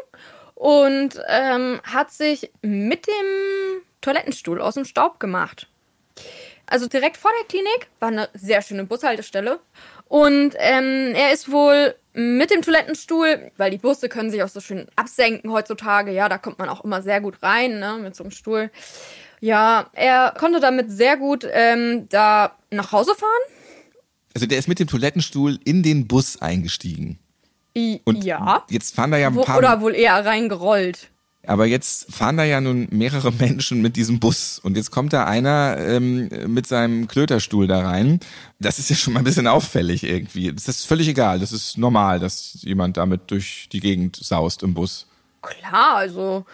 und 0.55 1.21
ähm, 1.29 1.81
hat 1.85 2.13
sich 2.13 2.51
mit 2.61 3.07
dem 3.07 3.83
Toilettenstuhl 4.01 4.61
aus 4.61 4.75
dem 4.75 4.85
Staub 4.85 5.19
gemacht. 5.19 5.69
Also 6.67 6.87
direkt 6.87 7.17
vor 7.17 7.31
der 7.41 7.49
Klinik 7.49 7.89
war 7.99 8.09
eine 8.09 8.29
sehr 8.35 8.63
schöne 8.63 8.85
Bushaltestelle. 8.85 9.61
Und 10.13 10.55
ähm, 10.59 11.15
er 11.15 11.33
ist 11.33 11.51
wohl 11.51 11.95
mit 12.13 12.51
dem 12.51 12.61
Toilettenstuhl, 12.61 13.51
weil 13.57 13.71
die 13.71 13.79
Busse 13.79 14.11
können 14.11 14.31
sich 14.31 14.43
auch 14.43 14.49
so 14.49 14.61
schön 14.61 14.87
absenken 14.95 15.51
heutzutage. 15.51 16.13
Ja, 16.13 16.29
da 16.29 16.37
kommt 16.37 16.59
man 16.59 16.69
auch 16.69 16.85
immer 16.85 17.01
sehr 17.01 17.23
gut 17.23 17.43
rein, 17.43 17.79
ne, 17.79 17.99
mit 17.99 18.15
so 18.15 18.23
einem 18.23 18.31
Stuhl. 18.31 18.71
Ja, 19.41 19.87
er 19.95 20.35
konnte 20.39 20.61
damit 20.61 20.93
sehr 20.93 21.17
gut 21.17 21.49
ähm, 21.51 22.11
da 22.11 22.59
nach 22.71 22.93
Hause 22.93 23.15
fahren. 23.15 23.31
Also 24.35 24.47
der 24.47 24.59
ist 24.59 24.69
mit 24.69 24.81
dem 24.81 24.87
Toilettenstuhl 24.87 25.59
in 25.65 25.83
den 25.83 26.07
Bus 26.07 26.43
eingestiegen. 26.43 27.19
I 27.75 28.03
Und 28.05 28.23
ja. 28.23 28.67
jetzt 28.69 28.95
fahren 28.95 29.13
da 29.13 29.17
ja 29.17 29.29
ein 29.29 29.35
Wo, 29.35 29.45
paar. 29.45 29.57
oder 29.57 29.81
wohl 29.81 29.95
eher 29.95 30.23
reingerollt. 30.27 31.09
Aber 31.45 31.67
jetzt 31.67 32.13
fahren 32.13 32.37
da 32.37 32.45
ja 32.45 32.61
nun 32.61 32.89
mehrere 32.91 33.33
Menschen 33.39 33.83
mit 33.83 33.97
diesem 33.97 34.21
Bus 34.21 34.61
und 34.63 34.77
jetzt 34.77 34.91
kommt 34.91 35.13
da 35.13 35.25
einer 35.25 35.77
ähm, 35.79 36.29
mit 36.47 36.67
seinem 36.67 37.09
Klöterstuhl 37.09 37.67
da 37.67 37.81
rein. 37.81 38.21
Das 38.61 38.79
ist 38.79 38.91
ja 38.91 38.97
schon 38.97 39.15
mal 39.15 39.21
ein 39.21 39.25
bisschen 39.25 39.49
auffällig 39.49 40.05
irgendwie. 40.05 40.53
Das 40.53 40.69
ist 40.69 40.87
völlig 40.87 41.09
egal. 41.09 41.41
Das 41.41 41.53
ist 41.53 41.79
normal, 41.79 42.21
dass 42.21 42.59
jemand 42.63 42.97
damit 42.97 43.31
durch 43.31 43.69
die 43.73 43.81
Gegend 43.81 44.17
saust 44.17 44.63
im 44.63 44.75
Bus. 44.75 45.07
Klar, 45.43 45.97
also 45.97 46.45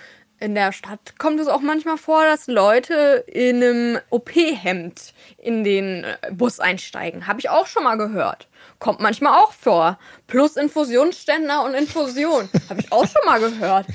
in 0.41 0.55
der 0.55 0.73
Stadt 0.73 1.19
kommt 1.19 1.41
es 1.41 1.49
auch 1.49 1.61
manchmal 1.61 1.99
vor, 1.99 2.25
dass 2.25 2.47
Leute 2.47 3.25
in 3.27 3.57
einem 3.57 3.99
OP-Hemd 4.11 5.13
in 5.37 5.65
den 5.65 6.05
äh, 6.05 6.17
Bus 6.33 6.61
einsteigen. 6.61 7.27
Habe 7.27 7.41
ich 7.41 7.51
auch 7.51 7.67
schon 7.67 7.83
mal 7.83 7.97
gehört. 7.97 8.47
kommt 8.79 9.01
manchmal 9.01 9.35
auch 9.43 9.53
vor. 9.53 9.99
Plus 10.29 10.57
Infusionsständer 10.57 11.65
und 11.65 11.75
Infusion. 11.75 12.49
Habe 12.71 12.81
ich 12.81 12.93
auch 12.93 13.07
schon 13.07 13.23
mal 13.27 13.41
gehört. 13.41 13.87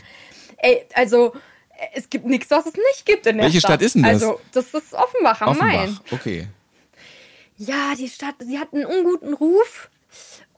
Ey, 0.63 0.86
also 0.93 1.34
es 1.93 2.10
gibt 2.10 2.25
nichts, 2.25 2.50
was 2.50 2.65
es 2.65 2.74
nicht 2.74 3.05
gibt 3.05 3.25
in 3.27 3.38
der 3.38 3.46
Welche 3.46 3.60
Stadt. 3.60 3.72
Stadt 3.72 3.82
ist 3.82 3.96
denn 3.96 4.03
das? 4.03 4.13
Also, 4.13 4.39
das 4.53 4.74
ist 4.74 4.93
Offenbach 4.93 5.41
am 5.41 5.58
Main. 5.58 5.89
Offenbach. 5.89 6.12
Okay. 6.12 6.48
Ja, 7.58 7.93
die 7.98 8.08
Stadt, 8.08 8.36
sie 8.39 8.58
hat 8.58 8.74
einen 8.74 8.86
unguten 8.86 9.34
Ruf 9.34 9.89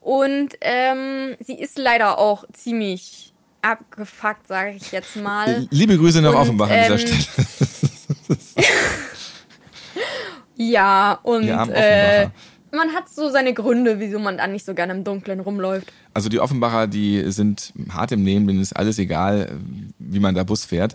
und 0.00 0.50
ähm, 0.60 1.36
sie 1.40 1.58
ist 1.58 1.76
leider 1.76 2.18
auch 2.18 2.44
ziemlich 2.52 3.32
abgefuckt, 3.62 4.46
sage 4.46 4.72
ich 4.76 4.92
jetzt 4.92 5.16
mal. 5.16 5.66
Liebe 5.70 5.96
Grüße 5.98 6.22
nach 6.22 6.30
Und, 6.30 6.36
Offenbach 6.36 6.70
an 6.70 6.82
dieser 6.82 7.00
ähm, 7.00 7.20
Stelle. 7.26 8.36
Ja, 10.58 11.18
und 11.22 11.44
Ja, 11.44 11.62
am 11.62 11.70
äh, 11.70 11.72
Offenbacher. 11.74 12.32
Man 12.76 12.92
hat 12.92 13.08
so 13.08 13.30
seine 13.30 13.54
Gründe, 13.54 13.98
wieso 13.98 14.18
man 14.18 14.36
dann 14.38 14.52
nicht 14.52 14.64
so 14.64 14.74
gerne 14.74 14.92
im 14.92 15.04
Dunkeln 15.04 15.40
rumläuft. 15.40 15.92
Also 16.14 16.28
die 16.28 16.40
Offenbacher, 16.40 16.86
die 16.86 17.30
sind 17.32 17.72
hart 17.90 18.12
im 18.12 18.22
Nehmen, 18.22 18.46
denen 18.46 18.60
ist 18.60 18.74
alles 18.76 18.98
egal, 18.98 19.50
wie 19.98 20.20
man 20.20 20.34
da 20.34 20.44
Bus 20.44 20.64
fährt. 20.64 20.94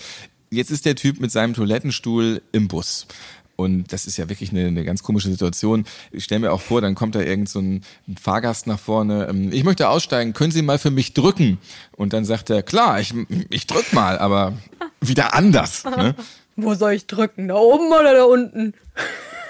Jetzt 0.49 0.71
ist 0.71 0.85
der 0.85 0.95
Typ 0.95 1.19
mit 1.19 1.31
seinem 1.31 1.53
Toilettenstuhl 1.53 2.41
im 2.51 2.67
Bus. 2.67 3.07
Und 3.55 3.93
das 3.93 4.07
ist 4.07 4.17
ja 4.17 4.27
wirklich 4.27 4.51
eine, 4.51 4.65
eine 4.65 4.83
ganz 4.83 5.03
komische 5.03 5.29
Situation. 5.29 5.85
Ich 6.11 6.23
stelle 6.23 6.41
mir 6.41 6.51
auch 6.51 6.61
vor, 6.61 6.81
dann 6.81 6.95
kommt 6.95 7.13
da 7.15 7.21
irgend 7.21 7.47
so 7.47 7.59
ein 7.59 7.83
Fahrgast 8.19 8.65
nach 8.65 8.79
vorne. 8.79 9.27
ähm, 9.29 9.51
Ich 9.53 9.63
möchte 9.63 9.87
aussteigen, 9.87 10.33
können 10.33 10.51
Sie 10.51 10.63
mal 10.63 10.79
für 10.79 10.89
mich 10.89 11.13
drücken? 11.13 11.59
Und 11.95 12.13
dann 12.13 12.25
sagt 12.25 12.49
er, 12.49 12.63
klar, 12.63 12.99
ich, 12.99 13.13
ich 13.49 13.67
drück 13.67 13.93
mal, 13.93 14.17
aber 14.17 14.53
wieder 14.99 15.35
anders. 15.35 15.83
Ne? 15.85 16.15
Wo 16.55 16.73
soll 16.73 16.93
ich 16.93 17.05
drücken? 17.07 17.47
Da 17.49 17.55
oben 17.55 17.87
oder 17.87 18.13
da 18.13 18.23
unten? 18.23 18.73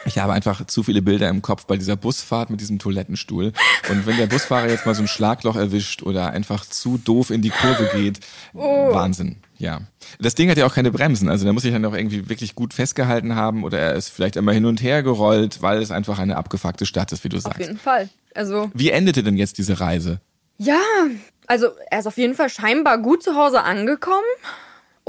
Ich 0.05 0.17
habe 0.17 0.33
einfach 0.33 0.65
zu 0.65 0.81
viele 0.83 1.01
Bilder 1.01 1.29
im 1.29 1.41
Kopf 1.41 1.65
bei 1.65 1.77
dieser 1.77 1.95
Busfahrt 1.95 2.49
mit 2.49 2.59
diesem 2.59 2.79
Toilettenstuhl. 2.79 3.53
Und 3.89 4.05
wenn 4.07 4.17
der 4.17 4.25
Busfahrer 4.27 4.67
jetzt 4.69 4.85
mal 4.85 4.95
so 4.95 5.03
ein 5.03 5.07
Schlagloch 5.07 5.55
erwischt 5.55 6.01
oder 6.01 6.31
einfach 6.31 6.65
zu 6.65 6.97
doof 6.97 7.29
in 7.29 7.41
die 7.41 7.51
Kurve 7.51 7.89
geht, 7.93 8.19
Wahnsinn. 8.53 9.37
Ja. 9.57 9.81
Das 10.19 10.33
Ding 10.33 10.49
hat 10.49 10.57
ja 10.57 10.65
auch 10.65 10.73
keine 10.73 10.89
Bremsen. 10.91 11.29
Also 11.29 11.45
da 11.45 11.53
muss 11.53 11.63
ich 11.65 11.71
dann 11.71 11.85
auch 11.85 11.93
irgendwie 11.93 12.29
wirklich 12.29 12.55
gut 12.55 12.73
festgehalten 12.73 13.35
haben 13.35 13.63
oder 13.63 13.77
er 13.79 13.93
ist 13.93 14.09
vielleicht 14.09 14.35
immer 14.37 14.53
hin 14.53 14.65
und 14.65 14.81
her 14.81 15.03
gerollt, 15.03 15.61
weil 15.61 15.81
es 15.81 15.91
einfach 15.91 16.17
eine 16.17 16.35
abgefuckte 16.35 16.87
Stadt 16.87 17.11
ist, 17.11 17.23
wie 17.23 17.29
du 17.29 17.37
Auf 17.37 17.43
sagst. 17.43 17.59
jeden 17.59 17.77
Fall. 17.77 18.09
Also, 18.33 18.71
Wie 18.73 18.89
endete 18.89 19.21
denn 19.23 19.37
jetzt 19.37 19.57
diese 19.59 19.79
Reise? 19.79 20.19
ja, 20.57 20.79
also 21.47 21.67
er 21.89 21.99
ist 21.99 22.07
auf 22.07 22.17
jeden 22.17 22.33
Fall 22.33 22.49
scheinbar 22.49 22.97
gut 22.99 23.23
zu 23.23 23.35
Hause 23.35 23.61
angekommen. 23.63 24.23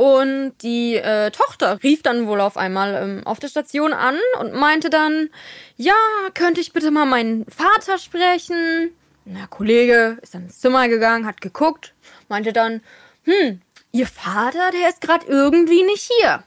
Und 0.03 0.55
die 0.63 0.97
äh, 0.97 1.31
Tochter 1.31 1.81
rief 1.85 2.03
dann 2.03 2.27
wohl 2.27 2.41
auf 2.41 2.57
einmal 2.57 2.95
ähm, 3.01 3.23
auf 3.25 3.39
der 3.39 3.47
Station 3.47 3.93
an 3.93 4.17
und 4.41 4.53
meinte 4.53 4.91
dann, 4.91 5.29
ja, 5.77 5.95
könnte 6.35 6.61
ich 6.61 6.73
bitte 6.73 6.91
mal 6.91 7.05
meinen 7.07 7.47
Vater 7.49 7.99
sprechen? 7.99 8.91
Der 9.27 9.47
Kollege 9.47 10.19
ist 10.21 10.35
dann 10.35 10.47
ins 10.47 10.59
Zimmer 10.59 10.89
gegangen, 10.89 11.25
hat 11.25 11.41
geguckt, 11.41 11.95
meinte 12.29 12.53
dann, 12.53 12.81
hm, 13.23 13.63
ihr 13.93 14.09
Vater, 14.09 14.73
der 14.73 14.89
ist 14.89 15.03
gerade 15.03 15.25
irgendwie 15.29 15.85
nicht 15.85 16.11
hier. 16.21 16.43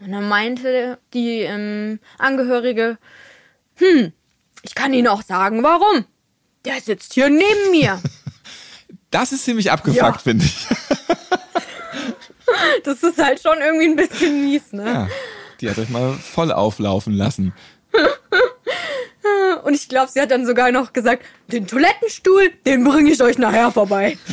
Und 0.00 0.12
dann 0.12 0.28
meinte 0.28 0.98
die 1.14 1.40
ähm, 1.40 2.00
Angehörige, 2.18 2.98
hm, 3.76 4.12
ich 4.60 4.74
kann 4.74 4.92
Ihnen 4.92 5.08
auch 5.08 5.22
sagen, 5.22 5.62
warum. 5.62 6.04
Der 6.66 6.78
sitzt 6.82 7.14
hier 7.14 7.30
neben 7.30 7.70
mir. 7.70 7.98
Das 9.12 9.32
ist 9.32 9.44
ziemlich 9.44 9.72
abgefuckt, 9.72 9.96
Ja. 10.02 10.12
finde 10.18 10.44
ich. 10.44 10.66
Das 12.84 13.02
ist 13.02 13.22
halt 13.22 13.40
schon 13.40 13.58
irgendwie 13.60 13.86
ein 13.86 13.96
bisschen 13.96 14.44
mies, 14.44 14.72
ne? 14.72 14.84
Ja. 14.84 15.08
Die 15.60 15.68
hat 15.68 15.78
euch 15.78 15.88
mal 15.90 16.12
voll 16.12 16.52
auflaufen 16.52 17.14
lassen. 17.14 17.52
Und 19.64 19.74
ich 19.74 19.88
glaube, 19.88 20.10
sie 20.10 20.20
hat 20.20 20.30
dann 20.30 20.46
sogar 20.46 20.72
noch 20.72 20.92
gesagt, 20.92 21.24
den 21.48 21.66
Toilettenstuhl, 21.66 22.50
den 22.66 22.84
bringe 22.84 23.10
ich 23.10 23.22
euch 23.22 23.38
nachher 23.38 23.70
vorbei. 23.70 24.16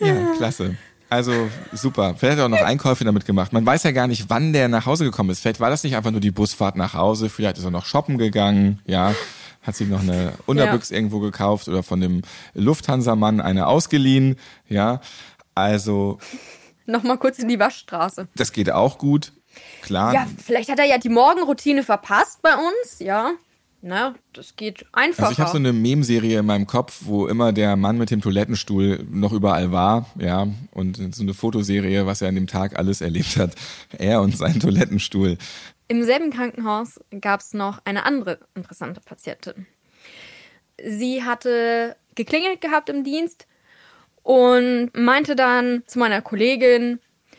Ja, 0.00 0.34
klasse. 0.36 0.76
Also 1.08 1.48
super. 1.72 2.16
Vielleicht 2.18 2.32
hat 2.32 2.38
er 2.40 2.44
auch 2.46 2.50
noch 2.50 2.66
Einkäufe 2.66 3.04
damit 3.04 3.24
gemacht. 3.26 3.52
Man 3.52 3.64
weiß 3.64 3.84
ja 3.84 3.92
gar 3.92 4.08
nicht, 4.08 4.28
wann 4.28 4.52
der 4.52 4.68
nach 4.68 4.86
Hause 4.86 5.04
gekommen 5.04 5.30
ist. 5.30 5.40
Vielleicht 5.40 5.60
war 5.60 5.70
das 5.70 5.84
nicht 5.84 5.94
einfach 5.96 6.10
nur 6.10 6.20
die 6.20 6.32
Busfahrt 6.32 6.76
nach 6.76 6.94
Hause. 6.94 7.28
Vielleicht 7.28 7.58
ist 7.58 7.64
er 7.64 7.70
noch 7.70 7.86
shoppen 7.86 8.18
gegangen. 8.18 8.80
Ja, 8.86 9.14
hat 9.62 9.76
sich 9.76 9.88
noch 9.88 10.00
eine 10.00 10.32
Unterbüchs 10.46 10.90
irgendwo 10.90 11.20
gekauft 11.20 11.68
oder 11.68 11.82
von 11.82 12.00
dem 12.00 12.22
Lufthansa-Mann 12.54 13.40
eine 13.40 13.66
ausgeliehen. 13.66 14.36
Ja, 14.68 15.00
also 15.56 16.18
Nochmal 16.86 17.18
kurz 17.18 17.40
in 17.40 17.48
die 17.48 17.58
Waschstraße. 17.58 18.28
das 18.36 18.52
geht 18.52 18.70
auch 18.70 18.98
gut. 18.98 19.32
Klar. 19.82 20.12
Ja, 20.14 20.26
vielleicht 20.44 20.70
hat 20.70 20.78
er 20.78 20.84
ja 20.84 20.98
die 20.98 21.08
Morgenroutine 21.08 21.82
verpasst 21.82 22.42
bei 22.42 22.54
uns, 22.54 23.00
ja. 23.00 23.32
Na, 23.82 24.14
das 24.32 24.56
geht 24.56 24.84
einfacher. 24.92 25.28
Also 25.28 25.32
ich 25.32 25.40
habe 25.40 25.50
so 25.50 25.58
eine 25.58 25.72
Mem-Serie 25.72 26.40
in 26.40 26.46
meinem 26.46 26.66
Kopf, 26.66 27.02
wo 27.04 27.26
immer 27.26 27.52
der 27.52 27.76
Mann 27.76 27.98
mit 27.98 28.10
dem 28.10 28.20
Toilettenstuhl 28.20 29.06
noch 29.10 29.32
überall 29.32 29.70
war, 29.70 30.06
ja, 30.18 30.48
und 30.72 31.14
so 31.14 31.22
eine 31.22 31.34
Fotoserie, 31.34 32.06
was 32.06 32.20
er 32.20 32.28
an 32.28 32.34
dem 32.34 32.46
Tag 32.46 32.78
alles 32.78 33.00
erlebt 33.00 33.36
hat. 33.36 33.54
Er 33.96 34.22
und 34.22 34.36
sein 34.36 34.60
Toilettenstuhl. 34.60 35.38
Im 35.88 36.02
selben 36.02 36.30
Krankenhaus 36.30 37.00
gab 37.20 37.40
es 37.40 37.54
noch 37.54 37.80
eine 37.84 38.04
andere 38.04 38.40
interessante 38.54 39.00
Patientin. 39.00 39.66
Sie 40.84 41.22
hatte 41.22 41.96
geklingelt 42.14 42.60
gehabt 42.60 42.88
im 42.88 43.04
Dienst 43.04 43.46
und 44.26 44.90
meinte 44.92 45.36
dann 45.36 45.84
zu 45.86 46.00
meiner 46.00 46.20
Kollegin, 46.20 46.98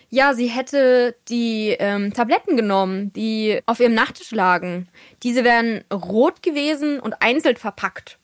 ja, 0.09 0.33
sie 0.33 0.47
hätte 0.47 1.17
die 1.27 1.75
ähm, 1.79 2.13
Tabletten 2.13 2.55
genommen, 2.55 3.11
die 3.11 3.59
auf 3.65 3.81
ihrem 3.81 3.93
Nachttisch 3.93 4.31
lagen. 4.31 4.87
Diese 5.21 5.43
wären 5.43 5.83
rot 5.91 6.41
gewesen 6.41 7.01
und 7.01 7.21
einzeln 7.21 7.57
verpackt. 7.57 8.19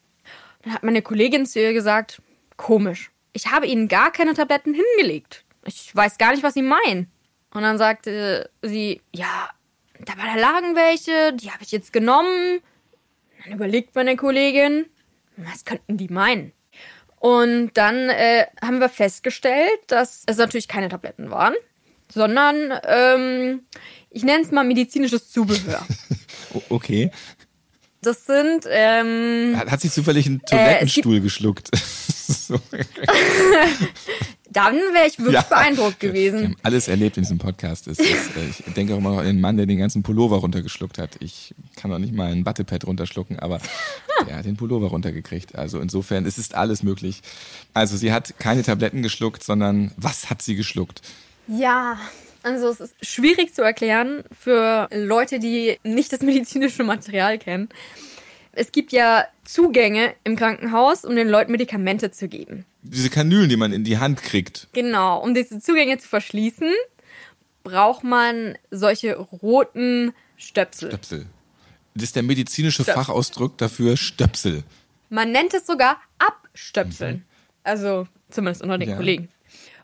Dann 0.62 0.74
hat 0.74 0.84
meine 0.84 1.02
Kollegin 1.02 1.46
zu 1.46 1.60
ihr 1.60 1.74
gesagt, 1.74 2.22
komisch, 2.56 3.12
ich 3.34 3.52
habe 3.52 3.68
ihnen 3.68 3.90
gar 3.90 4.14
keine 4.14 4.34
Tabletten 4.34 4.74
hingelegt. 4.74 5.44
Ich 5.66 5.94
weiß 5.94 6.18
gar 6.18 6.32
nicht, 6.32 6.44
was 6.44 6.54
sie 6.54 6.62
meinen. 6.62 7.12
Und 7.54 7.64
dann 7.64 7.78
sagte 7.78 8.50
sie, 8.62 9.02
ja, 9.14 9.50
da, 10.06 10.14
da 10.16 10.36
lagen 10.36 10.78
welche, 10.78 11.34
die 11.34 11.52
habe 11.52 11.64
ich 11.64 11.74
jetzt 11.74 11.92
genommen. 11.92 12.62
Dann 13.44 13.56
überlegt 13.56 13.94
meine 13.94 14.16
Kollegin, 14.16 14.86
was 15.36 15.66
könnten 15.66 15.98
die 15.98 16.08
meinen? 16.08 16.54
Und 17.24 17.72
dann 17.76 18.10
äh, 18.10 18.48
haben 18.62 18.80
wir 18.80 18.90
festgestellt, 18.90 19.80
dass 19.88 20.24
es 20.26 20.36
natürlich 20.36 20.68
keine 20.68 20.90
Tabletten 20.90 21.32
waren, 21.32 21.54
sondern 22.10 22.74
ähm, 22.86 23.62
ich 24.10 24.26
nenne 24.26 24.44
es 24.44 24.52
mal 24.52 24.66
medizinisches 24.66 25.32
Zubehör. 25.32 25.82
Okay. 26.70 27.10
Das 28.04 28.26
sind 28.26 28.66
ähm, 28.70 29.56
Hat, 29.58 29.72
hat 29.72 29.82
sich 29.82 29.92
zufällig 29.92 30.26
einen 30.28 30.42
Äh, 30.42 30.46
Toilettenstuhl 30.50 31.22
geschluckt. 31.22 31.70
so. 31.78 32.60
dann 34.52 34.76
wäre 34.76 35.08
ich 35.08 35.18
wirklich 35.18 35.34
Ja. 35.36 35.42
beeindruckt 35.42 36.02
Wir 36.02 36.10
gewesen. 36.10 36.44
haben 36.44 36.56
alles 36.64 36.88
erlebt 36.88 37.18
in 37.18 37.24
diesem 37.24 37.38
Podcast. 37.40 37.88
Es 37.88 37.98
ist, 38.00 38.08
äh, 38.10 38.50
ich 38.50 38.74
denke 38.74 38.94
auch 38.94 38.98
immer 39.00 39.18
an 39.20 39.26
den 39.26 39.42
Mann, 39.42 39.58
der 39.58 39.66
den 39.66 39.78
ganzen 39.80 40.04
Pullover 40.04 40.38
runtergeschluckt 40.38 40.98
hat. 41.00 41.12
Ich 41.20 41.56
kann 41.76 41.92
auch 41.92 41.98
nicht 41.98 42.14
mal 42.14 42.32
ein 42.32 42.46
Wattepad 42.46 42.86
runterschlucken, 42.86 43.40
aber 43.40 43.60
er 44.28 44.38
hat 44.38 44.46
den 44.46 44.58
Pullover 44.58 44.88
runtergekriegt. 44.88 45.56
Also 45.56 45.80
insofern, 45.80 46.26
es 46.26 46.38
ist 46.38 46.54
alles 46.56 46.84
möglich. 46.84 47.22
Also 47.74 47.98
sie 47.98 48.12
hat 48.14 48.38
keine 48.38 48.64
Tabletten 48.64 49.02
geschluckt, 49.02 49.44
sondern 49.44 49.92
was 49.98 50.30
hat 50.30 50.42
sie 50.42 50.56
geschluckt? 50.56 51.02
Ja, 51.48 51.98
also 52.44 52.70
es 52.70 52.80
ist 52.80 52.96
schwierig 53.06 53.54
zu 53.54 53.62
erklären 53.62 54.24
für 54.38 54.88
Leute, 54.94 55.40
die 55.40 55.80
nicht 55.84 56.14
das 56.14 56.22
medizinische 56.22 56.84
Material 56.84 57.38
kennen. 57.40 57.70
Es 58.52 58.72
gibt 58.72 58.92
ja 58.92 59.26
Zugänge 59.44 60.14
im 60.24 60.36
Krankenhaus, 60.36 61.06
um 61.06 61.16
den 61.16 61.28
Leuten 61.28 61.52
Medikamente 61.52 62.12
zu 62.12 62.28
geben. 62.28 62.66
Diese 62.84 63.10
Kanülen, 63.10 63.50
die 63.50 63.58
man 63.58 63.74
in 63.74 63.84
die 63.84 63.98
Hand 63.98 64.22
kriegt. 64.22 64.68
Genau, 64.74 65.20
um 65.24 65.34
diese 65.34 65.60
Zugänge 65.60 65.98
zu 65.98 66.08
verschließen, 66.08 66.72
braucht 67.64 68.04
man 68.04 68.58
solche 68.70 69.16
roten 69.16 70.14
Stöpsel. 70.38 70.90
Stöpsel. 70.90 71.26
Das 71.96 72.04
ist 72.04 72.16
der 72.16 72.24
medizinische 72.24 72.84
Stöpsel. 72.84 72.94
Fachausdruck 72.94 73.58
dafür 73.58 73.98
Stöpsel. 73.98 74.64
Man 75.10 75.32
nennt 75.32 75.54
es 75.54 75.66
sogar 75.66 75.98
Abstöpseln. 76.20 77.24
Also 77.64 78.08
zumindest 78.30 78.62
unter 78.62 78.78
den 78.78 78.90
Ja. 78.90 78.96
Kollegen. 78.98 79.30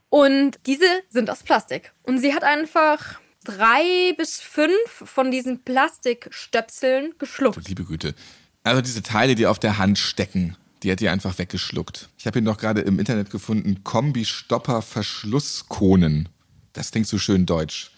Und 0.09 0.59
diese 0.65 0.85
sind 1.09 1.29
aus 1.29 1.43
Plastik. 1.43 1.93
Und 2.03 2.19
sie 2.19 2.33
hat 2.33 2.43
einfach 2.43 3.19
drei 3.43 4.13
bis 4.17 4.39
fünf 4.39 4.73
von 4.87 5.31
diesen 5.31 5.63
Plastikstöpseln 5.63 7.13
geschluckt. 7.19 7.67
Liebe 7.67 7.83
Güte. 7.85 8.15
Also 8.63 8.81
diese 8.81 9.03
Teile, 9.03 9.35
die 9.35 9.47
auf 9.47 9.59
der 9.59 9.77
Hand 9.77 9.97
stecken, 9.97 10.57
die 10.83 10.91
hat 10.91 10.99
die 10.99 11.09
einfach 11.09 11.37
weggeschluckt. 11.37 12.09
Ich 12.17 12.27
habe 12.27 12.39
ihn 12.39 12.45
doch 12.45 12.57
gerade 12.57 12.81
im 12.81 12.99
Internet 12.99 13.29
gefunden, 13.29 13.83
Kombi-Stopper-Verschlusskonen. 13.83 16.29
Das 16.73 16.91
klingt 16.91 17.07
so 17.07 17.17
schön 17.17 17.45
deutsch. 17.45 17.91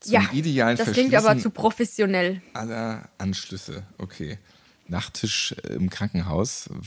Zum 0.00 0.12
Ja, 0.14 0.22
idealen 0.32 0.76
das 0.76 0.92
klingt 0.92 1.14
aber 1.14 1.38
zu 1.38 1.50
professionell. 1.50 2.42
aller 2.52 3.08
Anschlüsse. 3.18 3.84
Okay. 3.98 4.38
Nachttisch 4.86 5.54
im 5.70 5.90
Krankenhaus. 5.90 6.68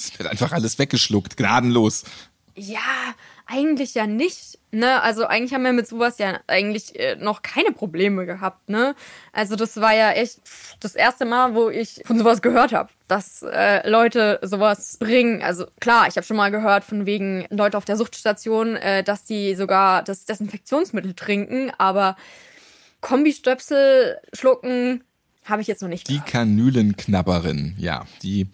Es 0.00 0.16
wird 0.16 0.28
einfach 0.28 0.52
alles 0.52 0.78
weggeschluckt, 0.78 1.36
gnadenlos. 1.36 2.04
Ja, 2.54 3.16
eigentlich 3.48 3.94
ja 3.94 4.06
nicht, 4.06 4.58
ne? 4.70 5.00
Also 5.02 5.26
eigentlich 5.26 5.54
haben 5.54 5.64
wir 5.64 5.72
mit 5.72 5.88
sowas 5.88 6.18
ja 6.18 6.38
eigentlich 6.46 6.98
äh, 7.00 7.16
noch 7.16 7.40
keine 7.40 7.72
Probleme 7.72 8.26
gehabt, 8.26 8.68
ne? 8.68 8.94
Also 9.32 9.56
das 9.56 9.80
war 9.80 9.94
ja 9.94 10.12
echt 10.12 10.40
das 10.80 10.94
erste 10.94 11.24
Mal, 11.24 11.54
wo 11.54 11.70
ich 11.70 12.02
von 12.04 12.18
sowas 12.18 12.42
gehört 12.42 12.72
habe, 12.72 12.90
dass 13.08 13.42
äh, 13.42 13.88
Leute 13.88 14.38
sowas 14.42 14.98
bringen. 14.98 15.42
Also 15.42 15.66
klar, 15.80 16.06
ich 16.08 16.16
habe 16.16 16.26
schon 16.26 16.36
mal 16.36 16.50
gehört 16.50 16.84
von 16.84 17.06
wegen 17.06 17.46
Leute 17.48 17.78
auf 17.78 17.86
der 17.86 17.96
Suchtstation, 17.96 18.76
äh, 18.76 19.02
dass 19.02 19.24
die 19.24 19.54
sogar 19.54 20.02
das 20.02 20.26
Desinfektionsmittel 20.26 21.14
trinken, 21.14 21.72
aber 21.78 22.16
Kombistöpsel 23.00 24.18
schlucken 24.34 25.04
habe 25.46 25.62
ich 25.62 25.68
jetzt 25.68 25.80
noch 25.80 25.88
nicht. 25.88 26.08
Die 26.08 26.20
Kanülenknabberin, 26.20 27.76
ja, 27.78 28.04
die 28.22 28.48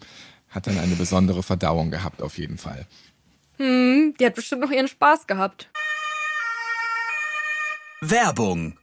hat 0.47 0.67
dann 0.67 0.79
eine 0.79 0.95
besondere 0.95 1.43
Verdauung 1.43 1.91
gehabt 1.91 2.21
auf 2.21 2.37
jeden 2.37 2.57
Fall. 2.57 2.87
Hm, 3.57 4.13
die 4.19 4.25
hat 4.25 4.35
bestimmt 4.35 4.61
noch 4.61 4.71
ihren 4.71 4.87
Spaß 4.87 5.27
gehabt. 5.27 5.69
Werbung. 8.01 8.77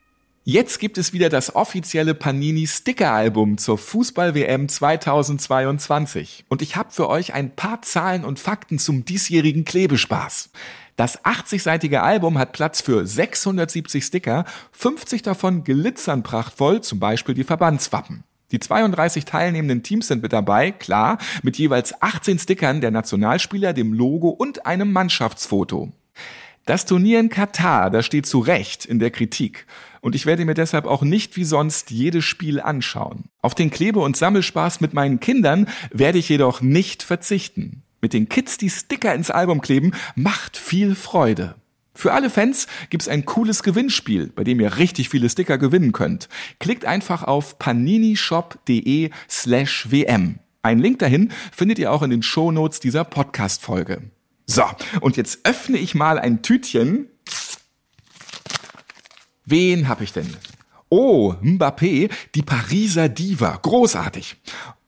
Jetzt 0.45 0.81
gibt 0.81 0.99
es 0.99 1.13
wieder 1.13 1.29
das 1.29 1.55
offizielle 1.55 2.15
Panini 2.15 2.67
Sticker 2.67 3.13
Album 3.13 3.59
zur 3.59 3.79
Fußball 3.79 4.35
WM 4.35 4.69
2022 4.69 6.47
und 6.49 6.63
ich 6.63 6.75
habe 6.75 6.91
für 6.91 7.09
euch 7.09 7.33
ein 7.33 7.55
paar 7.55 7.83
Zahlen 7.83 8.25
und 8.25 8.41
Fakten 8.41 8.81
zum 8.81 9.05
diesjährigen 9.05 9.65
Klebespaß. 9.65 10.51
Das 10.97 11.25
80-seitige 11.25 11.99
Album 11.99 12.39
hat 12.39 12.53
Platz 12.53 12.81
für 12.81 13.07
670 13.07 14.05
Sticker, 14.05 14.45
50 14.73 15.23
davon 15.23 15.63
glitzern 15.63 16.25
prachtvoll, 16.25 16.81
zum 16.81 16.99
Beispiel 16.99 17.37
die 17.37 17.45
Verbandswappen. 17.45 18.25
Die 18.53 18.61
32 18.61 19.25
teilnehmenden 19.25 19.83
Teams 19.83 20.09
sind 20.09 20.23
mit 20.23 20.33
dabei, 20.33 20.71
klar, 20.71 21.19
mit 21.43 21.57
jeweils 21.57 22.01
18 22.01 22.39
Stickern 22.39 22.81
der 22.81 22.91
Nationalspieler, 22.91 23.73
dem 23.73 23.95
Logo 23.95 24.29
und 24.29 24.67
einem 24.67 24.93
Mannschaftsfoto. 24.93 25.91
Das 26.67 26.87
Turnier 26.87 27.19
in 27.19 27.29
Katar, 27.29 27.91
das 27.91 28.07
steht 28.07 28.27
zu 28.27 28.39
Recht 28.39 28.85
in 28.85 29.01
der 29.01 29.11
Kritik. 29.11 29.67
Und 30.01 30.15
ich 30.15 30.27
werde 30.27 30.45
mir 30.45 30.55
deshalb 30.55 30.85
auch 30.85 31.03
nicht 31.03 31.37
wie 31.37 31.45
sonst 31.45 31.91
jedes 31.91 32.25
Spiel 32.25 32.61
anschauen. 32.61 33.25
Auf 33.41 33.55
den 33.55 33.71
Klebe- 33.71 34.01
und 34.01 34.17
Sammelspaß 34.17 34.81
mit 34.81 34.95
meinen 34.95 35.19
Kindern 35.19 35.67
werde 35.91 36.19
ich 36.19 36.29
jedoch 36.29 36.61
nicht 36.61 37.03
verzichten. 37.03 37.83
Mit 38.01 38.13
den 38.13 38.29
Kids 38.29 38.59
die 38.59 38.71
Sticker 38.71 39.15
ins 39.15 39.31
Album 39.31 39.61
kleben, 39.61 39.93
macht 40.15 40.57
viel 40.57 40.95
Freude. 40.95 41.55
Für 41.95 42.13
alle 42.13 42.31
Fans 42.31 42.67
gibt's 42.91 43.09
ein 43.09 43.25
cooles 43.25 43.63
Gewinnspiel, 43.63 44.33
bei 44.35 44.45
dem 44.45 44.61
ihr 44.61 44.79
richtig 44.79 45.09
viele 45.09 45.29
Sticker 45.29 45.59
gewinnen 45.59 45.93
könnt. 45.93 46.29
Klickt 46.59 46.85
einfach 46.85 47.23
auf 47.23 47.59
paninishop.de 47.59 49.11
slash 49.29 49.91
wm. 49.91 50.39
Einen 50.63 50.81
Link 50.81 51.01
dahin 51.01 51.33
findet 51.53 51.79
ihr 51.79 51.93
auch 51.93 52.03
in 52.03 52.11
den 52.11 52.23
Shownotes 52.23 52.81
dieser 52.81 53.05
Podcast-Folge. 53.05 54.03
So, 54.47 54.65
und 55.01 55.17
jetzt 55.17 55.41
öffne 55.45 55.79
ich 55.79 55.95
mal 55.95 56.19
ein 56.19 56.43
Tütchen. 56.43 57.09
Wen 59.45 59.89
hab 59.89 60.01
ich 60.01 60.13
denn? 60.13 60.37
Oh, 60.89 61.35
Mbappé, 61.43 62.11
die 62.35 62.43
Pariser 62.43 63.09
Diva. 63.09 63.59
Großartig. 63.61 64.37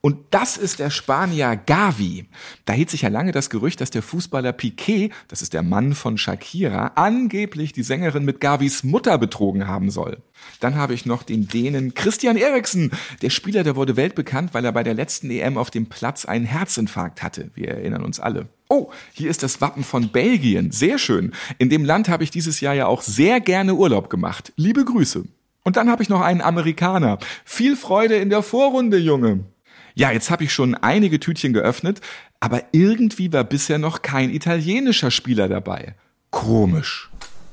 Und 0.04 0.18
das 0.32 0.58
ist 0.58 0.80
der 0.80 0.90
Spanier 0.90 1.56
Gavi. 1.56 2.26
Da 2.66 2.74
hielt 2.74 2.90
sich 2.90 3.00
ja 3.00 3.08
lange 3.08 3.32
das 3.32 3.48
Gerücht, 3.48 3.80
dass 3.80 3.90
der 3.90 4.02
Fußballer 4.02 4.52
Piquet, 4.52 5.08
das 5.28 5.40
ist 5.40 5.54
der 5.54 5.62
Mann 5.62 5.94
von 5.94 6.18
Shakira, 6.18 6.92
angeblich 6.96 7.72
die 7.72 7.82
Sängerin 7.82 8.26
mit 8.26 8.38
Gavis 8.38 8.84
Mutter 8.84 9.16
betrogen 9.16 9.66
haben 9.66 9.90
soll. 9.90 10.18
Dann 10.60 10.74
habe 10.74 10.92
ich 10.92 11.06
noch 11.06 11.22
den 11.22 11.48
Dänen 11.48 11.94
Christian 11.94 12.36
Eriksen. 12.36 12.90
Der 13.22 13.30
Spieler, 13.30 13.64
der 13.64 13.76
wurde 13.76 13.96
weltbekannt, 13.96 14.52
weil 14.52 14.66
er 14.66 14.72
bei 14.72 14.82
der 14.82 14.92
letzten 14.92 15.30
EM 15.30 15.56
auf 15.56 15.70
dem 15.70 15.86
Platz 15.86 16.26
einen 16.26 16.44
Herzinfarkt 16.44 17.22
hatte. 17.22 17.50
Wir 17.54 17.68
erinnern 17.68 18.04
uns 18.04 18.20
alle. 18.20 18.48
Oh, 18.68 18.90
hier 19.14 19.30
ist 19.30 19.42
das 19.42 19.62
Wappen 19.62 19.84
von 19.84 20.10
Belgien. 20.10 20.70
Sehr 20.70 20.98
schön. 20.98 21.32
In 21.56 21.70
dem 21.70 21.82
Land 21.86 22.10
habe 22.10 22.24
ich 22.24 22.30
dieses 22.30 22.60
Jahr 22.60 22.74
ja 22.74 22.88
auch 22.88 23.00
sehr 23.00 23.40
gerne 23.40 23.74
Urlaub 23.74 24.10
gemacht. 24.10 24.52
Liebe 24.56 24.84
Grüße. 24.84 25.24
Und 25.62 25.76
dann 25.78 25.90
habe 25.90 26.02
ich 26.02 26.10
noch 26.10 26.20
einen 26.20 26.42
Amerikaner. 26.42 27.18
Viel 27.46 27.74
Freude 27.74 28.16
in 28.16 28.28
der 28.28 28.42
Vorrunde, 28.42 28.98
Junge. 28.98 29.46
Ja, 29.94 30.10
jetzt 30.10 30.30
habe 30.30 30.44
ich 30.44 30.52
schon 30.52 30.74
einige 30.74 31.20
Tütchen 31.20 31.52
geöffnet, 31.52 32.00
aber 32.40 32.62
irgendwie 32.72 33.32
war 33.32 33.44
bisher 33.44 33.78
noch 33.78 34.02
kein 34.02 34.30
italienischer 34.30 35.10
Spieler 35.10 35.48
dabei. 35.48 35.94
Komisch. 36.30 37.10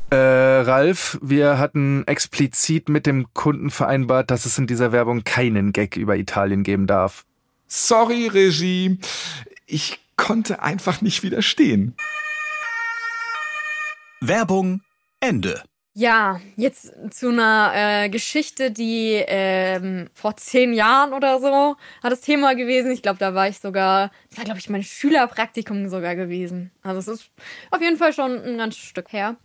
Äh, 0.10 0.15
Ralf, 0.15 1.20
wir 1.22 1.57
hatten 1.59 2.03
explizit 2.07 2.89
mit 2.89 3.05
dem 3.05 3.33
Kunden 3.33 3.70
vereinbart, 3.70 4.31
dass 4.31 4.46
es 4.46 4.57
in 4.57 4.68
dieser 4.68 4.92
Werbung 4.92 5.24
keinen 5.24 5.72
Gag 5.72 5.96
über 5.96 6.18
Italien 6.18 6.63
geben 6.63 6.87
darf. 6.87 7.25
Sorry, 7.68 8.27
Regie. 8.27 9.00
Ich 9.68 10.00
konnte 10.18 10.61
einfach 10.61 11.01
nicht 11.01 11.24
widerstehen. 11.24 11.96
Werbung 14.20 14.81
Ende. 15.22 15.63
Ja, 16.01 16.42
jetzt 16.55 16.92
zu 17.11 17.29
einer 17.29 17.74
äh, 17.75 18.09
Geschichte, 18.09 18.72
die 18.72 19.24
ähm, 19.27 20.09
vor 20.16 20.35
zehn 20.35 20.74
Jahren 20.74 21.14
oder 21.14 21.40
so 21.40 21.75
hat 22.01 22.11
das 22.11 22.22
Thema 22.22 22.55
gewesen. 22.55 22.90
Ich 22.90 23.03
glaube, 23.03 23.20
da 23.20 23.35
war 23.35 23.48
ich 23.48 23.59
sogar, 23.59 24.09
das 24.29 24.40
war 24.40 24.46
glaube 24.46 24.59
ich 24.59 24.68
mein 24.68 24.81
Schülerpraktikum 24.81 25.90
sogar 25.90 26.16
gewesen. 26.16 26.72
Also 26.81 27.00
es 27.01 27.07
ist 27.07 27.29
auf 27.70 27.81
jeden 27.81 27.98
Fall 27.98 28.14
schon 28.14 28.31
ein 28.31 28.57
ganzes 28.57 28.81
Stück 28.81 29.14
her. 29.14 29.35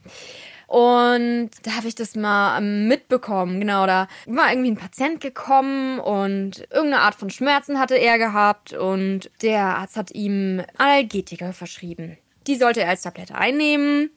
Und 0.66 1.50
da 1.62 1.72
habe 1.72 1.88
ich 1.88 1.94
das 1.94 2.16
mal 2.16 2.62
mitbekommen. 2.62 3.60
Genau, 3.60 3.86
da 3.86 4.08
war 4.24 4.50
irgendwie 4.50 4.70
ein 4.70 4.78
Patient 4.78 5.20
gekommen 5.20 5.98
und 5.98 6.66
irgendeine 6.70 7.00
Art 7.00 7.16
von 7.16 7.28
Schmerzen 7.28 7.78
hatte 7.78 7.96
er 7.96 8.16
gehabt 8.16 8.72
und 8.72 9.30
der 9.42 9.76
Arzt 9.76 9.98
hat 9.98 10.10
ihm 10.12 10.62
Analgetika 10.78 11.52
verschrieben. 11.52 12.16
Die 12.46 12.56
sollte 12.56 12.80
er 12.80 12.88
als 12.88 13.02
Tablette 13.02 13.34
einnehmen. 13.34 14.08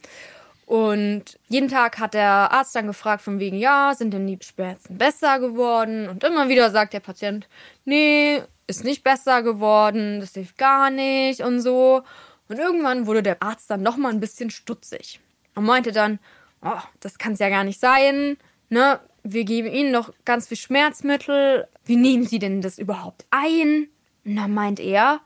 Und 0.69 1.39
jeden 1.47 1.67
Tag 1.67 1.97
hat 1.97 2.13
der 2.13 2.29
Arzt 2.29 2.75
dann 2.75 2.86
gefragt 2.86 3.23
von 3.23 3.39
wegen, 3.39 3.58
ja, 3.58 3.95
sind 3.95 4.13
denn 4.13 4.27
die 4.27 4.38
Schmerzen 4.39 4.99
besser 4.99 5.39
geworden? 5.39 6.08
Und 6.08 6.23
immer 6.23 6.47
wieder 6.47 6.69
sagt 6.69 6.93
der 6.93 6.99
Patient, 6.99 7.49
nee, 7.86 8.43
ist 8.67 8.84
nicht 8.84 9.03
besser 9.03 9.41
geworden, 9.41 10.19
das 10.19 10.36
hilft 10.36 10.60
gar 10.60 10.91
nicht 10.91 11.41
und 11.41 11.60
so. 11.62 12.03
Und 12.49 12.60
irgendwann 12.60 13.08
wurde 13.08 13.23
der 13.23 13.41
Arzt 13.41 13.71
dann 13.71 13.82
nochmal 13.82 14.12
ein 14.12 14.19
bisschen 14.19 14.51
stutzig 14.51 15.19
und 15.55 15.65
meinte 15.65 15.91
dann, 15.91 16.19
oh, 16.62 16.82
das 16.99 17.17
kann 17.17 17.34
es 17.34 17.39
ja 17.39 17.49
gar 17.49 17.63
nicht 17.63 17.79
sein, 17.79 18.38
ne? 18.69 18.99
Wir 19.23 19.45
geben 19.45 19.69
Ihnen 19.69 19.91
doch 19.91 20.13
ganz 20.23 20.49
viel 20.49 20.58
Schmerzmittel. 20.58 21.67
Wie 21.86 21.95
nehmen 21.95 22.27
Sie 22.27 22.38
denn 22.38 22.62
das 22.62 22.77
überhaupt 22.77 23.25
ein? 23.32 23.89
Und 24.23 24.36
dann 24.36 24.53
meint 24.53 24.79
er, 24.79 25.19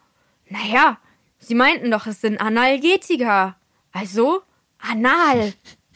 naja, 0.48 1.00
Sie 1.38 1.54
meinten 1.54 1.92
doch, 1.92 2.08
es 2.08 2.22
sind 2.22 2.40
Analgetika. 2.40 3.58
Also 3.92 4.44
Anal. 4.90 5.54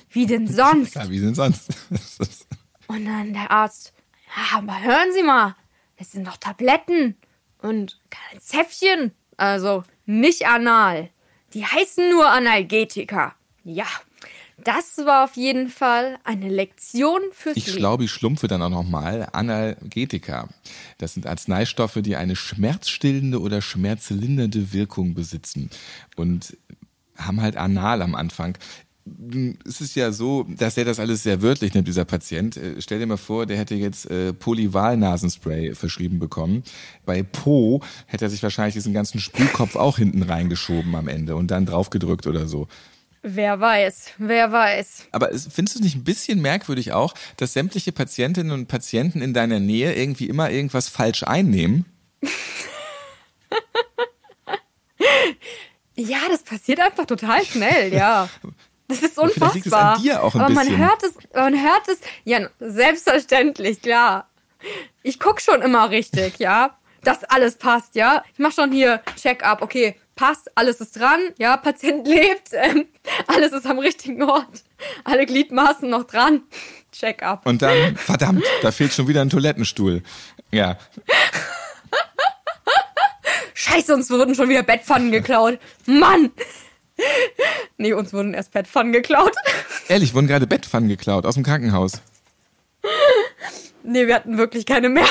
Wie 0.10 0.26
denn 0.26 0.47
sonst? 0.47 0.95
Ja, 0.95 1.10
wie 1.10 1.19
denn 1.19 1.36
sonst? 1.36 1.69
und 2.88 3.06
dann 3.06 3.34
der 3.34 3.52
Arzt, 3.52 3.93
ja, 4.36 4.58
aber 4.58 4.82
hören 4.82 5.10
Sie 5.13 5.23
mal, 5.23 5.56
es 5.97 6.12
sind 6.12 6.28
doch 6.28 6.38
Tabletten 6.38 7.15
und 7.62 8.00
kein 8.10 8.39
Zäpfchen. 8.39 9.12
Also 9.36 9.84
nicht 10.06 10.47
anal. 10.47 11.10
Die 11.54 11.65
heißen 11.65 12.10
nur 12.10 12.30
Analgetika. 12.30 13.36
Ja, 13.63 13.86
das 14.63 14.97
war 15.06 15.23
auf 15.26 15.36
jeden 15.36 15.69
Fall 15.69 16.17
eine 16.23 16.50
Lektion 16.50 17.19
fürs 17.32 17.58
Ich 17.58 17.67
Leben. 17.67 17.78
glaube, 17.78 18.04
ich 18.06 18.12
schlumpfe 18.12 18.47
dann 18.47 18.62
auch 18.62 18.69
nochmal. 18.69 19.28
Analgetika. 19.32 20.50
Das 20.97 21.13
sind 21.13 21.28
Arzneistoffe, 21.28 22.02
die 22.02 22.15
eine 22.15 22.36
schmerzstillende 22.36 23.39
oder 23.39 23.62
schmerzlindernde 23.62 24.73
Wirkung 24.73 25.13
besitzen. 25.13 25.69
Und 26.15 26.58
haben 27.17 27.41
halt 27.41 27.58
anal 27.58 28.01
am 28.01 28.15
Anfang. 28.15 28.58
Es 29.65 29.80
ist 29.80 29.95
ja 29.95 30.12
so, 30.12 30.45
dass 30.49 30.77
er 30.77 30.84
das 30.84 30.99
alles 30.99 31.23
sehr 31.23 31.41
wörtlich 31.41 31.73
nimmt, 31.73 31.88
dieser 31.88 32.03
Patient. 32.03 32.58
Äh, 32.58 32.82
stell 32.82 32.99
dir 32.99 33.06
mal 33.06 33.17
vor, 33.17 33.45
der 33.45 33.58
hätte 33.58 33.75
jetzt 33.75 34.10
äh, 34.12 34.34
Polyval-Nasenspray 34.34 35.75
verschrieben 35.75 36.19
bekommen. 36.19 36.63
Bei 37.06 37.23
Po 37.23 37.82
hätte 38.06 38.25
er 38.25 38.30
sich 38.30 38.43
wahrscheinlich 38.43 38.73
diesen 38.73 38.93
ganzen 38.93 39.19
Sprühkopf 39.19 39.75
auch 39.77 39.97
hinten 39.97 40.23
reingeschoben 40.23 40.93
am 40.95 41.08
Ende 41.08 41.36
und 41.36 41.51
dann 41.51 41.65
draufgedrückt 41.65 42.27
oder 42.27 42.47
so. 42.47 42.67
Wer 43.23 43.60
weiß, 43.60 44.12
wer 44.19 44.51
weiß. 44.51 45.08
Aber 45.12 45.30
findest 45.34 45.77
du 45.77 45.84
nicht 45.84 45.95
ein 45.95 46.03
bisschen 46.03 46.41
merkwürdig 46.41 46.93
auch, 46.93 47.13
dass 47.36 47.53
sämtliche 47.53 47.91
Patientinnen 47.91 48.51
und 48.51 48.67
Patienten 48.67 49.21
in 49.21 49.34
deiner 49.34 49.60
Nähe 49.60 49.93
irgendwie 49.95 50.27
immer 50.27 50.49
irgendwas 50.49 50.88
falsch 50.88 51.23
einnehmen? 51.23 51.86
Ja, 55.97 56.19
das 56.29 56.43
passiert 56.43 56.79
einfach 56.79 57.05
total 57.05 57.43
schnell, 57.45 57.93
ja. 57.93 58.29
Das 58.89 59.03
ist 59.03 59.17
unfassbar. 59.19 59.51
Vielleicht 59.51 59.65
liegt 59.65 59.67
es 59.67 59.73
an 59.73 60.01
dir 60.01 60.23
auch 60.23 60.33
ein 60.33 60.39
Aber 60.39 60.53
man 60.53 60.65
bisschen. 60.65 60.81
hört 60.81 61.03
es, 61.03 61.13
man 61.33 61.62
hört 61.62 61.88
es, 61.89 61.99
ja, 62.23 62.47
selbstverständlich, 62.60 63.81
klar. 63.81 64.29
Ich 65.03 65.19
guck 65.19 65.41
schon 65.41 65.62
immer 65.62 65.89
richtig, 65.89 66.39
ja, 66.39 66.77
dass 67.03 67.25
alles 67.25 67.57
passt, 67.57 67.95
ja. 67.95 68.23
Ich 68.31 68.39
mach 68.39 68.53
schon 68.53 68.71
hier 68.71 69.01
Check-up, 69.21 69.62
okay, 69.62 69.97
passt, 70.15 70.49
alles 70.55 70.79
ist 70.79 70.97
dran, 70.97 71.19
ja, 71.38 71.57
Patient 71.57 72.07
lebt, 72.07 72.51
ähm, 72.53 72.88
alles 73.27 73.51
ist 73.51 73.65
am 73.65 73.77
richtigen 73.79 74.23
Ort, 74.23 74.63
alle 75.03 75.25
Gliedmaßen 75.25 75.89
noch 75.89 76.05
dran, 76.05 76.43
Check-up. 76.93 77.45
Und 77.45 77.62
dann, 77.62 77.97
verdammt, 77.97 78.45
da 78.62 78.71
fehlt 78.71 78.93
schon 78.93 79.10
wieder 79.10 79.19
ein 79.21 79.29
Toilettenstuhl. 79.29 80.01
Ja, 80.49 80.77
Scheiße, 83.67 83.93
uns 83.93 84.10
wurden 84.10 84.36
schon 84.36 84.49
wieder 84.49 84.63
Bettpfannen 84.63 85.12
geklaut. 85.12 85.60
Mann! 85.86 86.32
Nee, 87.77 87.93
uns 87.93 88.12
wurden 88.13 88.34
erst 88.34 88.51
Bettpfannen 88.53 88.91
geklaut. 88.91 89.34
Ehrlich, 89.88 90.13
wurden 90.13 90.27
gerade 90.27 90.47
Bettpfannen 90.47 90.89
geklaut 90.89 91.25
aus 91.25 91.36
dem 91.36 91.43
Krankenhaus. 91.43 92.01
Nee, 93.84 94.08
wir 94.08 94.15
hatten 94.15 94.38
wirklich 94.38 94.65
keine 94.65 94.89
mehr. 94.89 95.06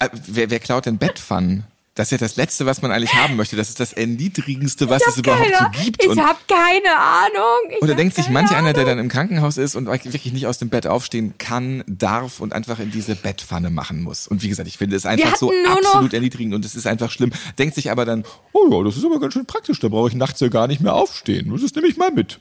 Äh, 0.00 0.08
wer, 0.26 0.50
wer 0.50 0.58
klaut 0.58 0.86
denn 0.86 0.98
Bettpfannen? 0.98 1.64
Das 1.94 2.06
ist 2.08 2.12
ja 2.12 2.18
das 2.18 2.36
Letzte, 2.36 2.64
was 2.64 2.80
man 2.80 2.90
eigentlich 2.90 3.12
haben 3.12 3.36
möchte. 3.36 3.54
Das 3.54 3.68
ist 3.68 3.78
das 3.78 3.92
Erniedrigendste, 3.92 4.88
was 4.88 5.02
es 5.06 5.18
überhaupt 5.18 5.44
so 5.46 5.52
keine, 5.64 5.70
gibt. 5.84 6.02
Ich 6.02 6.08
Und- 6.08 6.22
habe 6.22 6.38
keine 6.48 6.96
Ahnung. 6.98 7.70
Ich 7.76 7.82
Oder 7.82 7.90
hab 7.92 7.98
denkt 7.98 8.14
sich 8.16 8.30
manch 8.30 8.50
einer, 8.52 8.72
der 8.72 8.84
Ahnung. 8.84 8.96
dann 8.96 8.98
im 9.00 9.08
Krankenhaus 9.10 9.58
ist 9.58 9.74
und 9.76 9.86
wirklich 9.86 10.32
nicht 10.32 10.46
aus 10.46 10.56
dem 10.56 10.70
Bett 10.70 10.86
aufstehen 10.86 11.34
kann, 11.36 11.84
darf 11.86 12.40
und 12.40 12.54
einfach 12.54 12.78
in 12.78 12.90
diese 12.90 13.14
Bettpfanne 13.14 13.68
machen 13.68 14.02
muss. 14.02 14.26
Und 14.26 14.42
wie 14.42 14.48
gesagt, 14.48 14.68
ich 14.68 14.78
finde 14.78 14.96
es 14.96 15.04
einfach 15.04 15.36
so 15.36 15.52
absolut 15.68 16.14
erniedrigend 16.14 16.54
und 16.54 16.64
es 16.64 16.74
ist 16.74 16.86
einfach 16.86 17.10
schlimm. 17.10 17.30
Denkt 17.58 17.74
sich 17.74 17.90
aber 17.90 18.06
dann, 18.06 18.24
oh 18.52 18.68
ja, 18.70 18.82
das 18.84 18.96
ist 18.96 19.04
aber 19.04 19.20
ganz 19.20 19.34
schön 19.34 19.44
praktisch, 19.44 19.78
da 19.78 19.88
brauche 19.88 20.08
ich 20.08 20.14
nachts 20.14 20.40
ja 20.40 20.48
gar 20.48 20.68
nicht 20.68 20.80
mehr 20.80 20.94
aufstehen. 20.94 21.50
Das 21.60 21.74
nehme 21.74 21.88
ich 21.88 21.98
mal 21.98 22.10
mit. 22.10 22.40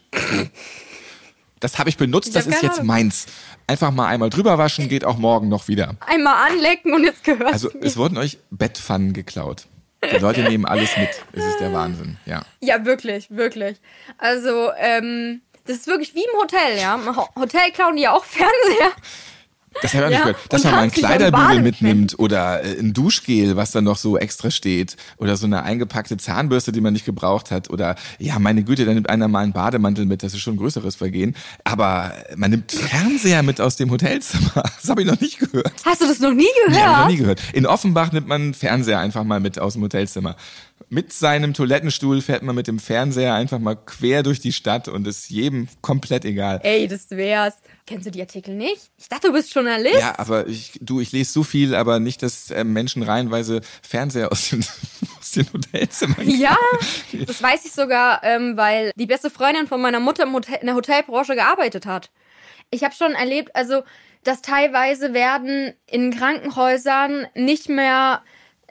Das 1.62 1.80
habe 1.80 1.90
ich 1.90 1.96
benutzt, 1.96 2.28
Ich 2.30 2.34
das 2.34 2.48
ist 2.48 2.62
jetzt 2.62 2.80
Ahnung. 2.80 2.88
meins. 2.88 3.28
Einfach 3.68 3.92
mal 3.92 4.08
einmal 4.08 4.30
drüber 4.30 4.58
waschen, 4.58 4.90
geht 4.90 5.06
auch 5.06 5.18
morgen 5.18 5.48
noch 5.48 5.70
wieder. 5.70 5.96
Einmal 6.06 6.52
anlecken 6.52 6.94
und 6.94 7.04
jetzt 7.06 7.24
gehört 7.24 7.54
Also 7.54 7.70
es 7.82 7.96
wurden 7.96 8.18
euch 8.18 8.40
Bettpfannen 8.50 9.14
geklaut. 9.14 9.68
Die 10.04 10.18
Leute 10.18 10.42
nehmen 10.42 10.66
alles 10.66 10.98
mit. 10.98 11.10
Es 11.32 11.46
ist 11.46 11.60
der 11.60 11.72
Wahnsinn, 11.72 12.18
ja. 12.26 12.42
Ja, 12.60 12.84
wirklich, 12.86 13.30
wirklich. 13.30 13.80
Also, 14.18 14.72
ähm, 14.78 15.42
das 15.68 15.78
ist 15.78 15.88
wirklich 15.88 16.16
wie 16.16 16.24
im 16.24 16.42
Hotel, 16.42 16.80
ja. 16.80 16.96
Im 16.96 17.16
Ho 17.16 17.30
Hotel 17.40 17.72
klauen 17.72 17.96
die 17.96 18.02
ja 18.02 18.12
auch 18.14 18.26
Fernseher. 18.26 18.92
Das 19.82 19.94
habe 19.94 20.04
ich 20.06 20.10
nicht 20.10 20.20
Ja, 20.20 20.26
gehört. 20.26 20.38
Dass 20.50 20.64
man 20.64 20.74
mal 20.74 20.82
einen 20.82 20.92
Kleiderbügel 20.92 21.62
mitnimmt 21.62 22.20
oder 22.20 22.64
äh, 22.64 22.78
ein 22.80 22.94
Duschgel, 22.94 23.56
was 23.56 23.72
dann 23.72 23.86
noch 23.86 23.98
so 23.98 24.18
extra 24.18 24.52
steht. 24.52 24.98
Oder 25.18 25.38
so 25.38 25.46
eine 25.46 25.64
eingepackte 25.64 26.18
Zahnbürste, 26.18 26.72
die 26.72 26.82
man 26.82 26.94
nicht 26.94 27.06
gebraucht 27.06 27.52
hat. 27.52 27.70
Oder, 27.70 27.96
ja, 28.20 28.38
meine 28.40 28.64
Güte, 28.64 28.86
dann 28.86 28.96
nimmt 28.96 29.10
einer 29.10 29.28
mal 29.30 29.40
einen 29.40 29.54
Bademantel 29.54 30.06
mit. 30.06 30.24
Das 30.24 30.34
ist 30.34 30.42
schon 30.42 30.56
ein 30.56 30.58
größeres 30.58 30.96
Vergehen. 30.98 31.36
Aber 31.64 32.14
man 32.36 32.52
nimmt 32.52 32.72
Fernseher 32.72 33.44
mit 33.44 33.62
aus 33.62 33.76
dem 33.78 33.90
Hotelzimmer. 33.92 34.52
Das 34.82 34.90
habe 34.90 35.02
ich 35.04 35.08
noch 35.08 35.20
nicht 35.22 35.38
gehört. 35.38 35.72
Hast 35.86 36.02
du 36.02 36.08
das 36.08 36.20
noch 36.20 36.34
nie 36.34 36.48
gehört? 36.66 36.82
ich 36.82 36.98
noch 36.98 37.08
nie 37.08 37.18
gehört. 37.18 37.42
In 37.54 37.68
Offenbach 37.68 38.12
nimmt 38.12 38.28
man 38.28 38.42
einen 38.42 38.54
Fernseher 38.56 39.00
einfach 39.00 39.24
mal 39.24 39.40
mit 39.40 39.60
aus 39.60 39.74
dem 39.74 39.84
Hotelzimmer. 39.84 40.36
Mit 40.90 41.14
seinem 41.14 41.54
Toilettenstuhl 41.54 42.22
fährt 42.22 42.42
man 42.42 42.56
mit 42.56 42.68
dem 42.68 42.80
Fernseher 42.80 43.36
einfach 43.36 43.60
mal 43.60 43.76
quer 43.76 44.24
durch 44.24 44.40
die 44.40 44.52
Stadt 44.52 44.88
und 44.88 45.06
ist 45.08 45.30
jedem 45.30 45.68
komplett 45.82 46.26
egal. 46.26 46.60
Ey, 46.64 46.88
das 46.88 47.12
wär's. 47.12 47.54
Kennst 47.86 48.06
du 48.06 48.12
die 48.12 48.22
Artikel 48.22 48.56
nicht? 48.56 48.92
Ich 48.98 49.10
dachte, 49.10 49.28
du 49.28 49.34
bist 49.34 49.54
Journalist. 49.54 50.00
Ja, 50.00 50.18
aber 50.18 50.48
ich, 50.48 50.80
du, 50.82 51.00
ich 51.00 51.12
lese 51.12 51.32
so 51.32 51.44
viel, 51.44 51.76
aber 51.76 52.00
nicht, 52.00 52.22
dass 52.22 52.52
äh, 52.52 52.64
Menschen 52.64 53.04
reihenweise 53.04 53.62
Fernseher 53.82 54.32
aus 54.32 54.50
den, 54.50 54.66
aus 55.20 55.32
den 55.32 55.52
Hotelzimmern 55.52 56.30
Ja, 56.30 56.58
das 57.26 57.42
weiß 57.42 57.66
ich 57.66 57.72
sogar, 57.72 58.24
ähm, 58.24 58.56
weil 58.56 58.92
die 58.96 59.08
beste 59.08 59.30
Freundin 59.30 59.68
von 59.68 59.82
meiner 59.82 60.00
Mutter 60.00 60.24
im 60.24 60.34
Hotel, 60.34 60.58
in 60.62 60.68
der 60.68 60.76
Hotelbranche 60.76 61.36
gearbeitet 61.36 61.86
hat. 61.86 62.12
Ich 62.70 62.84
habe 62.84 62.94
schon 62.94 63.14
erlebt, 63.14 63.56
also, 63.56 63.84
dass 64.24 64.42
teilweise 64.42 65.14
werden 65.14 65.74
in 65.88 66.16
Krankenhäusern 66.16 67.28
nicht 67.34 67.68
mehr 67.68 68.22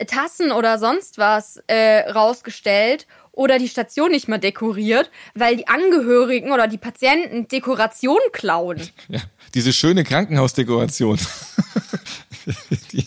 Tassen 0.06 0.52
oder 0.52 0.78
sonst 0.78 1.18
was 1.18 1.62
äh, 1.66 2.10
rausgestellt 2.10 3.06
oder 3.32 3.58
die 3.58 3.68
Station 3.68 4.10
nicht 4.10 4.28
mehr 4.28 4.38
dekoriert, 4.38 5.10
weil 5.34 5.56
die 5.56 5.68
Angehörigen 5.68 6.52
oder 6.52 6.66
die 6.68 6.78
Patienten 6.78 7.48
Dekoration 7.48 8.18
klauen. 8.32 8.80
Ja, 9.08 9.20
diese 9.54 9.72
schöne 9.72 10.04
Krankenhausdekoration. 10.04 11.18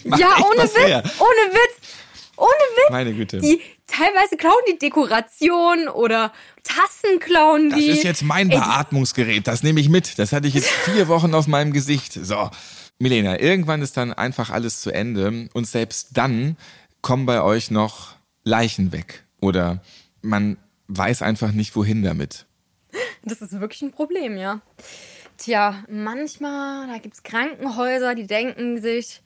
Ja, 0.06 0.38
ohne 0.38 0.64
Witz, 0.64 0.78
her. 0.78 1.04
ohne 1.20 1.54
Witz, 1.54 1.90
ohne 2.38 2.50
Witz. 2.50 2.90
Meine 2.92 3.14
Güte. 3.14 3.40
Die 3.40 3.62
teilweise 3.88 4.38
klauen 4.38 4.56
die 4.72 4.78
Dekoration 4.78 5.88
oder 5.88 6.32
Tassen 6.64 7.20
klauen 7.20 7.70
Das 7.70 7.80
die. 7.80 7.88
ist 7.88 8.04
jetzt 8.04 8.24
mein 8.24 8.50
Ey, 8.50 8.58
Beatmungsgerät. 8.58 9.48
Das 9.48 9.64
nehme 9.64 9.80
ich 9.80 9.90
mit. 9.90 10.18
Das 10.20 10.32
hatte 10.32 10.48
ich 10.48 10.54
jetzt 10.54 10.70
vier 10.86 11.08
Wochen 11.08 11.34
auf 11.34 11.48
meinem 11.48 11.74
Gesicht. 11.74 12.14
So. 12.14 12.50
Milena, 13.00 13.40
irgendwann 13.40 13.82
ist 13.82 13.98
dann 13.98 14.14
einfach 14.14 14.50
alles 14.50 14.82
zu 14.82 14.92
Ende. 14.92 15.50
Und 15.54 15.68
selbst 15.68 16.10
dann 16.14 16.58
kommen 17.02 17.26
bei 17.26 17.42
euch 17.42 17.72
noch 17.72 18.16
Leichen 18.44 18.92
weg. 18.92 19.24
Oder 19.42 19.82
man 20.24 20.58
weiß 20.88 21.22
einfach 21.22 21.52
nicht, 21.52 21.76
wohin 21.76 22.02
damit. 22.02 22.48
Das 23.24 23.42
ist 23.42 23.60
wirklich 23.60 23.82
ein 23.84 23.92
Problem, 23.92 24.38
ja. 24.38 24.62
Tja, 25.38 25.84
manchmal, 25.90 26.88
da 26.88 26.98
gibt's 26.98 27.24
Krankenhäuser, 27.24 28.16
die 28.16 28.28
denken 28.28 28.82
sich, 28.82 29.22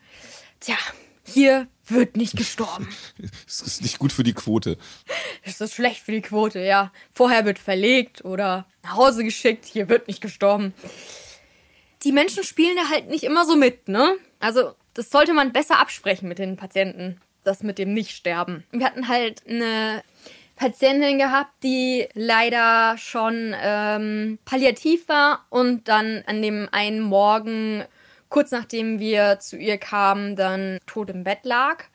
tja, 0.59 0.77
hier 1.23 1.67
wird 1.87 2.17
nicht 2.17 2.35
gestorben. 2.35 2.87
Das 3.45 3.61
ist 3.61 3.81
nicht 3.81 3.99
gut 3.99 4.11
für 4.11 4.23
die 4.23 4.33
Quote. 4.33 4.77
Das 5.43 5.59
ist 5.61 5.73
schlecht 5.73 6.01
für 6.01 6.11
die 6.11 6.21
Quote, 6.21 6.59
ja. 6.59 6.91
Vorher 7.11 7.45
wird 7.45 7.59
verlegt 7.59 8.23
oder 8.23 8.67
nach 8.83 8.95
Hause 8.95 9.23
geschickt, 9.23 9.65
hier 9.65 9.89
wird 9.89 10.07
nicht 10.07 10.21
gestorben. 10.21 10.73
Die 12.03 12.11
Menschen 12.11 12.43
spielen 12.43 12.75
da 12.75 12.89
halt 12.89 13.09
nicht 13.09 13.23
immer 13.23 13.45
so 13.45 13.55
mit, 13.55 13.87
ne? 13.87 14.15
Also, 14.39 14.73
das 14.93 15.09
sollte 15.09 15.33
man 15.33 15.51
besser 15.51 15.79
absprechen 15.79 16.27
mit 16.29 16.39
den 16.39 16.55
Patienten, 16.55 17.19
das 17.43 17.63
mit 17.63 17.77
dem 17.77 17.93
Nichtsterben. 17.93 18.63
Wir 18.71 18.85
hatten 18.85 19.07
halt 19.07 19.47
eine 19.47 20.03
Patientin 20.57 21.19
gehabt, 21.19 21.51
die 21.63 22.07
leider 22.13 22.97
schon 22.97 23.55
ähm, 23.61 24.39
palliativ 24.43 25.07
war 25.07 25.45
und 25.49 25.87
dann 25.87 26.23
an 26.25 26.41
dem 26.41 26.67
einen 26.71 26.99
Morgen, 26.99 27.85
kurz 28.29 28.51
nachdem 28.51 28.99
wir 28.99 29.39
zu 29.39 29.55
ihr 29.55 29.77
kamen, 29.77 30.35
dann 30.35 30.79
tot 30.85 31.09
im 31.09 31.23
Bett 31.23 31.39
lag. 31.43 31.85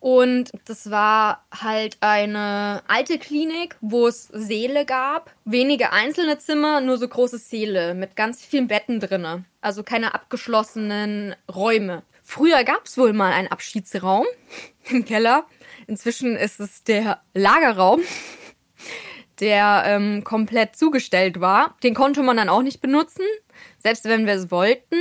Und 0.00 0.52
das 0.64 0.90
war 0.90 1.44
halt 1.50 1.96
eine 2.00 2.82
alte 2.86 3.18
Klinik, 3.18 3.76
wo 3.80 4.06
es 4.06 4.28
Säle 4.32 4.86
gab. 4.86 5.32
Wenige 5.44 5.92
einzelne 5.92 6.38
Zimmer, 6.38 6.80
nur 6.80 6.98
so 6.98 7.08
große 7.08 7.38
Säle 7.38 7.94
mit 7.94 8.14
ganz 8.14 8.44
vielen 8.44 8.68
Betten 8.68 9.00
drinne. 9.00 9.44
Also 9.60 9.82
keine 9.82 10.14
abgeschlossenen 10.14 11.34
Räume. 11.52 12.04
Früher 12.22 12.62
gab 12.62 12.84
es 12.84 12.96
wohl 12.96 13.12
mal 13.12 13.32
einen 13.32 13.48
Abschiedsraum 13.48 14.26
im 14.90 15.04
Keller. 15.04 15.46
Inzwischen 15.88 16.36
ist 16.36 16.60
es 16.60 16.84
der 16.84 17.20
Lagerraum, 17.34 18.02
der 19.40 19.82
ähm, 19.86 20.22
komplett 20.22 20.76
zugestellt 20.76 21.40
war. 21.40 21.76
Den 21.82 21.94
konnte 21.94 22.22
man 22.22 22.36
dann 22.36 22.48
auch 22.48 22.62
nicht 22.62 22.80
benutzen, 22.80 23.24
selbst 23.80 24.04
wenn 24.04 24.26
wir 24.26 24.34
es 24.34 24.52
wollten 24.52 24.94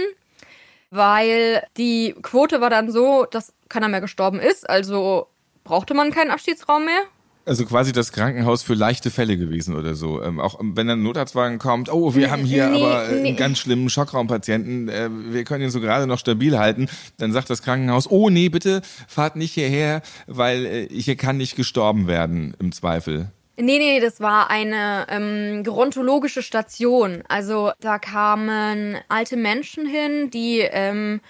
weil 0.89 1.65
die 1.77 2.15
Quote 2.21 2.61
war 2.61 2.69
dann 2.69 2.91
so, 2.91 3.25
dass 3.25 3.53
keiner 3.69 3.87
mehr 3.87 4.01
gestorben 4.01 4.39
ist, 4.39 4.69
also 4.69 5.27
brauchte 5.63 5.93
man 5.93 6.11
keinen 6.11 6.31
Abschiedsraum 6.31 6.85
mehr. 6.85 7.01
Also 7.47 7.65
quasi 7.65 7.93
das 7.93 8.11
Krankenhaus 8.11 8.61
für 8.61 8.73
leichte 8.73 9.09
Fälle 9.09 9.37
gewesen 9.37 9.77
oder 9.77 9.95
so. 9.95 10.21
Ähm, 10.21 10.41
auch 10.41 10.59
wenn 10.61 10.89
ein 10.89 11.01
Notarztwagen 11.01 11.59
kommt, 11.59 11.89
oh, 11.89 12.13
wir 12.13 12.29
haben 12.29 12.43
hier 12.43 12.67
nee, 12.67 12.83
aber 12.83 13.07
äh, 13.07 13.21
nee. 13.21 13.29
einen 13.29 13.37
ganz 13.37 13.59
schlimmen 13.59 13.89
Schockraumpatienten, 13.89 14.89
äh, 14.89 15.09
wir 15.09 15.45
können 15.45 15.63
ihn 15.63 15.69
so 15.69 15.79
gerade 15.79 16.07
noch 16.07 16.19
stabil 16.19 16.59
halten. 16.59 16.89
Dann 17.17 17.31
sagt 17.31 17.49
das 17.49 17.61
Krankenhaus, 17.61 18.11
oh 18.11 18.29
nee, 18.29 18.49
bitte 18.49 18.81
fahrt 19.07 19.37
nicht 19.37 19.53
hierher, 19.53 20.01
weil 20.27 20.65
äh, 20.65 20.87
hier 20.89 21.15
kann 21.15 21.37
nicht 21.37 21.55
gestorben 21.55 22.07
werden 22.07 22.53
im 22.59 22.73
Zweifel. 22.73 23.31
Nee, 23.59 23.79
nee, 23.79 23.99
das 24.01 24.19
war 24.19 24.51
eine 24.51 25.07
ähm, 25.09 25.63
gerontologische 25.63 26.43
Station. 26.43 27.23
Also 27.29 27.71
da 27.79 27.97
kamen 27.97 28.97
alte 29.07 29.37
Menschen 29.37 29.87
hin, 29.87 30.29
die 30.29 30.59
ähm, 30.59 31.21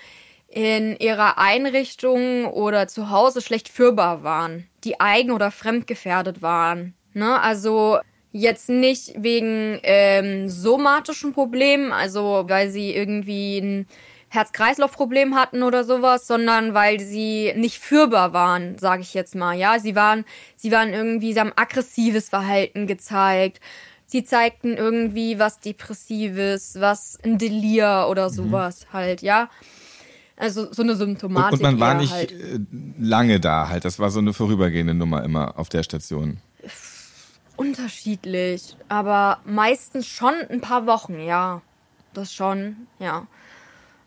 in 0.58 0.98
ihrer 0.98 1.38
Einrichtung 1.38 2.46
oder 2.46 2.88
zu 2.88 3.12
Hause 3.12 3.42
schlecht 3.42 3.70
führbar 3.70 4.24
waren, 4.24 4.68
die 4.84 5.00
eigen- 5.00 5.30
oder 5.30 5.52
fremdgefährdet 5.52 6.42
waren. 6.42 6.96
Ne? 7.14 7.40
Also 7.40 8.00
jetzt 8.32 8.68
nicht 8.68 9.14
wegen 9.18 9.80
ähm, 9.84 10.50
somatischen 10.50 11.32
Problemen, 11.32 11.92
also 11.92 12.46
weil 12.48 12.72
sie 12.72 12.96
irgendwie 12.96 13.60
ein 13.60 13.88
Herz-Kreislauf-Problem 14.30 15.36
hatten 15.36 15.62
oder 15.62 15.84
sowas, 15.84 16.26
sondern 16.26 16.74
weil 16.74 17.00
sie 17.02 17.54
nicht 17.56 17.78
führbar 17.78 18.34
waren, 18.34 18.80
sage 18.80 19.04
ich 19.04 19.14
jetzt 19.14 19.36
mal. 19.36 19.56
Ja, 19.56 19.78
sie 19.78 19.96
waren, 19.96 20.26
sie 20.56 20.72
waren 20.72 20.92
irgendwie, 20.92 21.34
sie 21.34 21.40
haben 21.40 21.54
aggressives 21.56 22.30
Verhalten 22.30 22.88
gezeigt. 22.88 23.62
Sie 24.08 24.24
zeigten 24.24 24.76
irgendwie 24.76 25.38
was 25.38 25.60
Depressives, 25.60 26.80
was 26.80 27.20
ein 27.24 27.38
Delir 27.38 28.08
oder 28.10 28.32
sowas 28.32 28.88
halt, 28.92 29.22
ja. 29.22 29.50
Also 30.38 30.72
so 30.72 30.84
eine 30.84 30.92
Und, 30.92 30.98
Symptomatik. 31.00 31.54
und 31.54 31.62
man 31.64 31.80
war 31.80 31.96
nicht 31.96 32.14
Halt. 32.14 32.32
äh, 32.32 32.60
lange 33.00 33.40
da 33.40 33.70
halt. 33.70 33.86
Das 33.86 33.98
war 33.98 34.12
so 34.12 34.20
eine 34.20 34.34
vorübergehende 34.34 34.94
Nummer 34.94 35.24
immer 35.24 35.58
auf 35.58 35.70
der 35.70 35.82
Station. 35.84 36.38
Unterschiedlich, 37.56 38.78
aber 38.88 39.40
meistens 39.46 40.06
schon 40.06 40.36
ein 40.50 40.62
paar 40.62 40.86
Wochen, 40.86 41.20
ja. 41.20 41.62
Das 42.14 42.32
schon, 42.32 42.88
ja. 43.00 43.26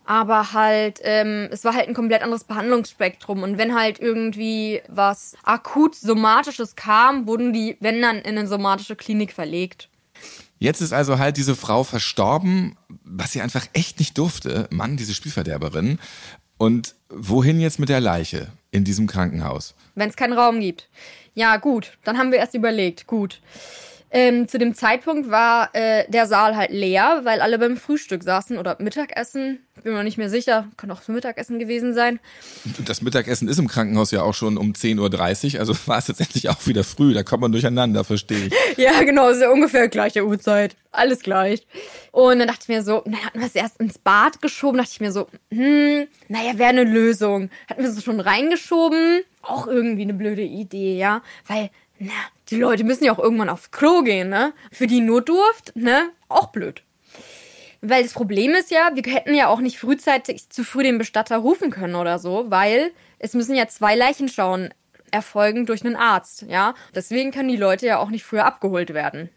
Aber 0.05 0.53
halt, 0.53 0.99
ähm, 1.03 1.47
es 1.51 1.63
war 1.63 1.73
halt 1.75 1.87
ein 1.87 1.93
komplett 1.93 2.23
anderes 2.23 2.45
Behandlungsspektrum. 2.45 3.43
Und 3.43 3.57
wenn 3.57 3.75
halt 3.75 3.99
irgendwie 3.99 4.81
was 4.87 5.35
akut 5.43 5.95
Somatisches 5.95 6.75
kam, 6.75 7.27
wurden 7.27 7.53
die, 7.53 7.77
wenn 7.81 8.01
dann, 8.01 8.17
in 8.17 8.37
eine 8.37 8.47
somatische 8.47 8.95
Klinik 8.95 9.31
verlegt. 9.33 9.89
Jetzt 10.61 10.79
ist 10.79 10.93
also 10.93 11.17
halt 11.17 11.37
diese 11.37 11.55
Frau 11.55 11.83
verstorben, 11.83 12.77
was 13.03 13.31
sie 13.31 13.41
einfach 13.41 13.65
echt 13.73 13.97
nicht 13.97 14.15
durfte. 14.19 14.67
Mann, 14.69 14.95
diese 14.95 15.15
Spielverderberin. 15.15 15.97
Und 16.59 16.93
wohin 17.09 17.59
jetzt 17.59 17.79
mit 17.79 17.89
der 17.89 17.99
Leiche 17.99 18.51
in 18.69 18.83
diesem 18.83 19.07
Krankenhaus? 19.07 19.73
Wenn 19.95 20.11
es 20.11 20.15
keinen 20.15 20.33
Raum 20.33 20.59
gibt. 20.59 20.87
Ja, 21.33 21.57
gut, 21.57 21.97
dann 22.03 22.19
haben 22.19 22.31
wir 22.31 22.37
erst 22.37 22.53
überlegt, 22.53 23.07
gut. 23.07 23.41
Ähm, 24.13 24.47
zu 24.49 24.59
dem 24.59 24.75
Zeitpunkt 24.75 25.31
war 25.31 25.69
äh, 25.73 26.03
der 26.09 26.27
Saal 26.27 26.57
halt 26.57 26.71
leer, 26.71 27.21
weil 27.23 27.39
alle 27.39 27.57
beim 27.57 27.77
Frühstück 27.77 28.23
saßen 28.23 28.57
oder 28.57 28.75
Mittagessen. 28.79 29.59
Bin 29.83 29.93
mir 29.93 30.03
nicht 30.03 30.17
mehr 30.17 30.29
sicher, 30.29 30.67
kann 30.75 30.91
auch 30.91 31.07
Mittagessen 31.07 31.57
gewesen 31.57 31.93
sein. 31.93 32.19
Das 32.85 33.01
Mittagessen 33.01 33.47
ist 33.47 33.57
im 33.57 33.67
Krankenhaus 33.67 34.11
ja 34.11 34.21
auch 34.21 34.33
schon 34.33 34.57
um 34.57 34.73
10.30 34.73 35.53
Uhr, 35.53 35.59
also 35.59 35.75
war 35.85 35.97
es 35.97 36.07
jetzt 36.07 36.19
endlich 36.19 36.49
auch 36.49 36.67
wieder 36.67 36.83
früh. 36.83 37.13
Da 37.13 37.23
kommt 37.23 37.41
man 37.41 37.51
durcheinander, 37.51 38.03
verstehe 38.03 38.47
ich. 38.47 38.53
Ja, 38.77 39.03
genau, 39.03 39.29
ist 39.29 39.41
ja 39.41 39.49
ungefähr 39.49 39.87
gleiche 39.89 40.25
Uhrzeit. 40.25 40.75
Alles 40.91 41.21
gleich. 41.21 41.65
Und 42.11 42.39
dann 42.39 42.47
dachte 42.47 42.61
ich 42.63 42.67
mir 42.67 42.83
so, 42.83 43.01
dann 43.05 43.23
hatten 43.23 43.39
wir 43.39 43.47
es 43.47 43.55
erst 43.55 43.79
ins 43.79 43.97
Bad 43.97 44.41
geschoben, 44.41 44.77
dachte 44.77 44.91
ich 44.93 44.99
mir 45.01 45.11
so, 45.11 45.27
hm, 45.51 46.07
naja, 46.27 46.57
wäre 46.57 46.69
eine 46.69 46.83
Lösung. 46.83 47.49
Hatten 47.69 47.83
wir 47.83 47.89
es 47.89 48.03
schon 48.03 48.19
reingeschoben, 48.19 49.21
auch 49.41 49.67
irgendwie 49.67 50.03
eine 50.03 50.13
blöde 50.13 50.43
Idee, 50.43 50.97
ja. 50.97 51.21
Weil, 51.47 51.69
na, 52.01 52.11
die 52.49 52.57
Leute 52.57 52.83
müssen 52.83 53.03
ja 53.03 53.11
auch 53.11 53.19
irgendwann 53.19 53.49
aufs 53.49 53.69
Klo 53.69 54.01
gehen, 54.01 54.29
ne? 54.29 54.53
Für 54.71 54.87
die 54.87 55.01
Notdurft, 55.01 55.75
ne? 55.75 56.09
Auch 56.29 56.47
blöd. 56.47 56.81
Weil 57.81 58.01
das 58.01 58.13
Problem 58.13 58.55
ist 58.55 58.71
ja, 58.71 58.89
wir 58.93 59.13
hätten 59.13 59.35
ja 59.35 59.47
auch 59.47 59.59
nicht 59.59 59.77
frühzeitig 59.77 60.49
zu 60.49 60.63
früh 60.63 60.81
den 60.81 60.97
Bestatter 60.97 61.37
rufen 61.37 61.69
können 61.69 61.93
oder 61.93 62.17
so, 62.17 62.45
weil 62.49 62.91
es 63.19 63.35
müssen 63.35 63.55
ja 63.55 63.67
zwei 63.67 63.95
Leichenschauen 63.95 64.73
erfolgen 65.11 65.67
durch 65.67 65.85
einen 65.85 65.95
Arzt, 65.95 66.45
ja. 66.47 66.73
Deswegen 66.95 67.29
können 67.31 67.49
die 67.49 67.57
Leute 67.57 67.85
ja 67.85 67.99
auch 67.99 68.09
nicht 68.09 68.23
früher 68.23 68.45
abgeholt 68.45 68.95
werden. 68.95 69.29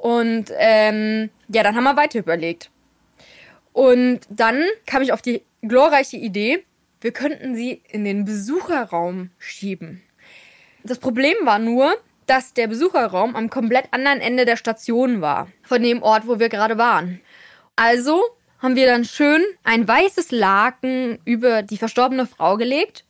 Und 0.00 0.50
ähm, 0.56 1.28
ja, 1.48 1.62
dann 1.62 1.76
haben 1.76 1.84
wir 1.84 1.96
weiter 1.96 2.20
überlegt. 2.20 2.70
Und 3.74 4.20
dann 4.30 4.64
kam 4.86 5.02
ich 5.02 5.12
auf 5.12 5.20
die 5.20 5.42
glorreiche 5.60 6.16
Idee, 6.16 6.64
wir 7.02 7.12
könnten 7.12 7.54
sie 7.54 7.82
in 7.88 8.04
den 8.04 8.24
Besucherraum 8.24 9.30
schieben. 9.38 10.02
Das 10.84 10.98
Problem 10.98 11.34
war 11.44 11.58
nur, 11.58 11.94
dass 12.26 12.54
der 12.54 12.68
Besucherraum 12.68 13.34
am 13.34 13.50
komplett 13.50 13.92
anderen 13.92 14.20
Ende 14.20 14.44
der 14.44 14.56
Station 14.56 15.20
war, 15.20 15.48
von 15.62 15.82
dem 15.82 16.02
Ort, 16.02 16.26
wo 16.26 16.38
wir 16.38 16.48
gerade 16.48 16.78
waren. 16.78 17.20
Also 17.76 18.22
haben 18.60 18.76
wir 18.76 18.86
dann 18.86 19.04
schön 19.04 19.42
ein 19.64 19.88
weißes 19.88 20.30
Laken 20.30 21.18
über 21.24 21.62
die 21.62 21.78
verstorbene 21.78 22.26
Frau 22.26 22.56
gelegt 22.56 23.04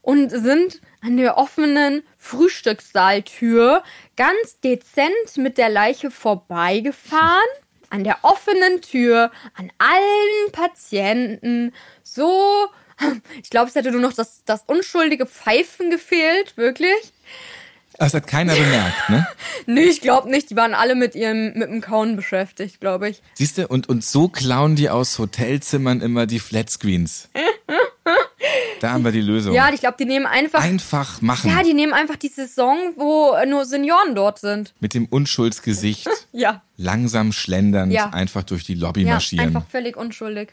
und 0.00 0.30
sind 0.30 0.80
an 1.02 1.16
der 1.16 1.38
offenen 1.38 2.02
Frühstückssaaltür 2.16 3.82
ganz 4.16 4.60
dezent 4.60 5.36
mit 5.36 5.58
der 5.58 5.68
Leiche 5.68 6.10
vorbeigefahren. 6.10 7.42
An 7.90 8.04
der 8.04 8.18
offenen 8.22 8.80
Tür, 8.80 9.30
an 9.54 9.70
allen 9.76 10.52
Patienten. 10.52 11.74
So, 12.02 12.68
ich 13.42 13.50
glaube, 13.50 13.68
es 13.68 13.74
hätte 13.74 13.90
nur 13.90 14.00
noch 14.00 14.12
das, 14.12 14.42
das 14.44 14.62
unschuldige 14.66 15.26
Pfeifen 15.26 15.90
gefehlt, 15.90 16.56
wirklich. 16.56 16.94
Das 17.98 18.14
hat 18.14 18.26
keiner 18.26 18.54
bemerkt, 18.54 19.10
ne? 19.10 19.26
Nee, 19.66 19.82
ich 19.84 20.00
glaube 20.00 20.28
nicht. 20.30 20.50
Die 20.50 20.56
waren 20.56 20.74
alle 20.74 20.94
mit 20.94 21.14
ihrem 21.14 21.52
mit 21.54 21.68
dem 21.70 21.80
Kauen 21.80 22.16
beschäftigt, 22.16 22.80
glaube 22.80 23.08
ich. 23.10 23.22
Siehst 23.34 23.58
du, 23.58 23.68
und, 23.68 23.88
und 23.88 24.02
so 24.04 24.28
klauen 24.28 24.74
die 24.76 24.88
aus 24.90 25.18
Hotelzimmern 25.18 26.00
immer 26.00 26.26
die 26.26 26.40
Flatscreens. 26.40 27.28
Da 28.80 28.90
haben 28.90 29.04
wir 29.04 29.12
die 29.12 29.20
Lösung. 29.20 29.54
Ja, 29.54 29.70
ich 29.72 29.78
glaube, 29.80 29.96
die 29.98 30.06
nehmen 30.06 30.26
einfach. 30.26 30.60
Einfach 30.60 31.20
machen. 31.22 31.48
Ja, 31.50 31.62
die 31.62 31.74
nehmen 31.74 31.92
einfach 31.92 32.16
die 32.16 32.28
Saison, 32.28 32.76
wo 32.96 33.36
nur 33.46 33.64
Senioren 33.64 34.16
dort 34.16 34.40
sind. 34.40 34.74
Mit 34.80 34.94
dem 34.94 35.06
Unschuldsgesicht. 35.06 36.08
Ja. 36.34 36.62
Langsam 36.78 37.30
schlendernd 37.32 37.92
Ja. 37.92 38.08
einfach 38.08 38.42
durch 38.42 38.64
die 38.64 38.72
Lobby 38.74 39.02
Ja, 39.02 39.12
marschieren. 39.12 39.46
einfach 39.48 39.66
völlig 39.68 39.98
unschuldig. 39.98 40.48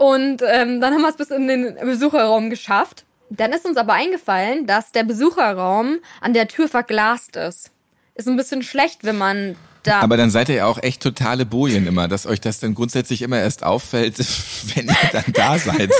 Und 0.00 0.40
ähm, 0.46 0.80
dann 0.80 0.94
haben 0.94 1.02
wir 1.02 1.10
es 1.10 1.16
bis 1.16 1.30
in 1.30 1.46
den 1.46 1.74
Besucherraum 1.74 2.48
geschafft. 2.48 3.04
Dann 3.28 3.52
ist 3.52 3.66
uns 3.66 3.76
aber 3.76 3.92
eingefallen, 3.92 4.66
dass 4.66 4.92
der 4.92 5.04
Besucherraum 5.04 5.98
an 6.22 6.32
der 6.32 6.48
Tür 6.48 6.68
verglast 6.68 7.36
ist. 7.36 7.70
Ist 8.14 8.26
ein 8.26 8.38
bisschen 8.38 8.62
schlecht, 8.62 9.04
wenn 9.04 9.18
man 9.18 9.56
da. 9.82 10.00
Aber 10.00 10.16
dann 10.16 10.30
seid 10.30 10.48
ihr 10.48 10.56
ja 10.56 10.66
auch 10.66 10.82
echt 10.82 11.02
totale 11.02 11.46
Bojen 11.46 11.86
immer, 11.86 12.08
dass 12.08 12.26
euch 12.26 12.40
das 12.40 12.60
dann 12.60 12.74
grundsätzlich 12.74 13.22
immer 13.22 13.38
erst 13.38 13.62
auffällt, 13.62 14.18
wenn 14.74 14.88
ihr 14.88 15.10
dann 15.12 15.24
da 15.32 15.58
seid. 15.58 15.90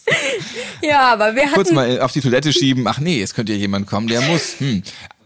ja, 0.82 1.12
aber 1.12 1.34
wir 1.34 1.46
Kurz 1.52 1.68
hatten. 1.68 1.74
mal 1.74 2.00
auf 2.00 2.12
die 2.12 2.20
Toilette 2.20 2.52
schieben. 2.52 2.86
Ach 2.86 3.00
nee, 3.00 3.22
es 3.22 3.34
könnte 3.34 3.52
ja 3.52 3.58
jemand 3.58 3.86
kommen, 3.86 4.08
der 4.08 4.20
muss. 4.22 4.60
Hm. 4.60 4.82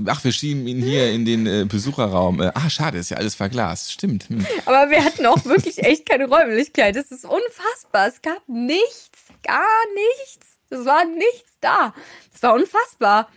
Ach, 0.07 0.23
wir 0.25 0.33
schieben 0.33 0.66
ihn 0.66 0.83
hier 0.83 1.12
in 1.12 1.25
den 1.25 1.47
äh, 1.47 1.64
Besucherraum. 1.68 2.40
Äh, 2.40 2.53
ah, 2.55 2.71
schade, 2.71 2.99
ist 2.99 3.11
ja 3.11 3.16
alles 3.16 3.35
verglast. 3.35 3.92
Stimmt. 3.92 4.29
Hm. 4.29 4.47
Aber 4.64 4.90
wir 4.90 5.05
hatten 5.05 5.27
auch 5.27 5.45
wirklich 5.45 5.79
echt 5.85 6.09
keine 6.09 6.27
Räumlichkeit. 6.27 6.97
Das 6.97 7.11
ist 7.11 7.25
unfassbar. 7.25 8.09
Es 8.09 8.23
gab 8.23 8.42
nichts. 8.49 9.11
Gar 9.47 9.62
nichts. 9.95 10.47
Es 10.71 10.85
war 10.87 11.05
nichts 11.05 11.53
da. 11.61 11.95
Es 12.35 12.42
war 12.42 12.55
unfassbar. 12.55 13.29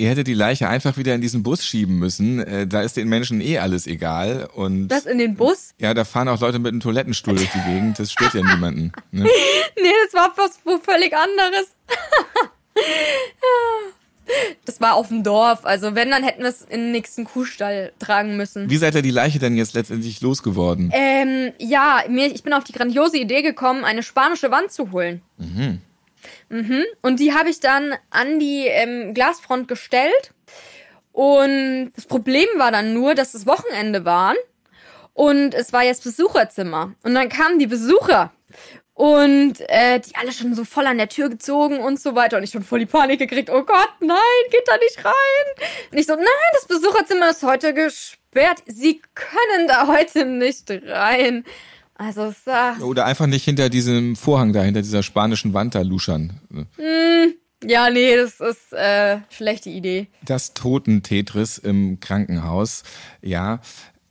Ihr 0.00 0.08
hättet 0.08 0.28
die 0.28 0.34
Leiche 0.34 0.66
einfach 0.66 0.96
wieder 0.96 1.14
in 1.14 1.20
diesen 1.20 1.42
Bus 1.42 1.62
schieben 1.62 1.98
müssen. 1.98 2.40
Äh, 2.40 2.66
da 2.66 2.80
ist 2.80 2.96
den 2.96 3.06
Menschen 3.10 3.42
eh 3.42 3.58
alles 3.58 3.86
egal. 3.86 4.48
Und 4.54 4.88
Das 4.88 5.04
in 5.04 5.18
den 5.18 5.34
Bus? 5.36 5.74
ja, 5.78 5.92
da 5.92 6.06
fahren 6.06 6.26
auch 6.28 6.40
Leute 6.40 6.58
mit 6.58 6.72
einem 6.72 6.80
Toilettenstuhl 6.80 7.36
durch 7.36 7.50
die 7.50 7.70
Gegend. 7.70 7.98
Das 7.98 8.10
stört 8.10 8.32
ja 8.32 8.40
niemanden. 8.42 8.92
Ne? 9.12 9.24
Nee, 9.76 9.92
das 10.06 10.14
war 10.14 10.32
was 10.36 10.58
völlig 10.82 11.14
anderes. 11.14 11.74
Das 14.64 14.80
war 14.80 14.94
auf 14.94 15.08
dem 15.08 15.24
Dorf. 15.24 15.64
Also 15.64 15.96
wenn, 15.96 16.10
dann 16.10 16.22
hätten 16.22 16.42
wir 16.42 16.50
es 16.50 16.62
in 16.62 16.80
den 16.80 16.92
nächsten 16.92 17.24
Kuhstall 17.24 17.92
tragen 17.98 18.36
müssen. 18.36 18.70
Wie 18.70 18.76
seid 18.76 18.94
ihr 18.94 19.02
die 19.02 19.10
Leiche 19.10 19.40
denn 19.40 19.56
jetzt 19.56 19.74
letztendlich 19.74 20.20
losgeworden? 20.20 20.92
Ähm, 20.94 21.52
ja, 21.58 22.04
mir, 22.08 22.26
ich 22.32 22.44
bin 22.44 22.52
auf 22.52 22.62
die 22.62 22.72
grandiose 22.72 23.18
Idee 23.18 23.42
gekommen, 23.42 23.84
eine 23.84 24.04
spanische 24.04 24.52
Wand 24.52 24.70
zu 24.70 24.92
holen. 24.92 25.20
Mhm. 25.36 25.80
Und 27.02 27.20
die 27.20 27.34
habe 27.34 27.50
ich 27.50 27.60
dann 27.60 27.94
an 28.10 28.38
die 28.38 28.66
ähm, 28.66 29.14
Glasfront 29.14 29.68
gestellt. 29.68 30.32
Und 31.12 31.92
das 31.96 32.06
Problem 32.06 32.48
war 32.56 32.70
dann 32.70 32.94
nur, 32.94 33.14
dass 33.14 33.34
es 33.34 33.46
Wochenende 33.46 34.04
waren 34.04 34.36
und 35.14 35.54
es 35.54 35.72
war 35.72 35.82
jetzt 35.82 36.04
Besucherzimmer. 36.04 36.94
Und 37.02 37.14
dann 37.14 37.28
kamen 37.28 37.58
die 37.58 37.66
Besucher 37.66 38.32
und 38.94 39.60
äh, 39.68 39.98
die 40.00 40.14
alle 40.16 40.32
schon 40.32 40.54
so 40.54 40.64
voll 40.64 40.86
an 40.86 40.98
der 40.98 41.08
Tür 41.08 41.28
gezogen 41.28 41.80
und 41.80 42.00
so 42.00 42.14
weiter. 42.14 42.36
Und 42.36 42.42
ich 42.42 42.50
schon 42.50 42.62
voll 42.62 42.80
die 42.80 42.86
Panik 42.86 43.18
gekriegt. 43.18 43.50
Oh 43.50 43.62
Gott, 43.62 43.90
nein, 44.00 44.18
geht 44.50 44.66
da 44.66 44.76
nicht 44.76 45.04
rein. 45.04 45.66
Und 45.90 45.98
ich 45.98 46.06
so, 46.06 46.14
nein, 46.14 46.26
das 46.54 46.66
Besucherzimmer 46.66 47.30
ist 47.30 47.42
heute 47.42 47.74
gesperrt. 47.74 48.62
Sie 48.66 49.02
können 49.14 49.68
da 49.68 49.86
heute 49.86 50.26
nicht 50.26 50.70
rein. 50.70 51.44
Also 52.00 52.22
es 52.22 52.46
war, 52.46 52.80
Oder 52.80 53.04
einfach 53.04 53.26
nicht 53.26 53.44
hinter 53.44 53.68
diesem 53.68 54.16
Vorhang 54.16 54.54
da, 54.54 54.62
hinter 54.62 54.80
dieser 54.80 55.02
spanischen 55.02 55.52
Wand 55.52 55.74
da 55.74 55.82
luschern. 55.82 56.40
ja, 57.62 57.90
nee, 57.90 58.16
das 58.16 58.40
ist 58.40 58.72
äh, 58.72 59.18
schlechte 59.28 59.68
Idee. 59.68 60.08
Das 60.24 60.54
Toten-Tetris 60.54 61.58
im 61.58 62.00
Krankenhaus. 62.00 62.84
Ja. 63.20 63.60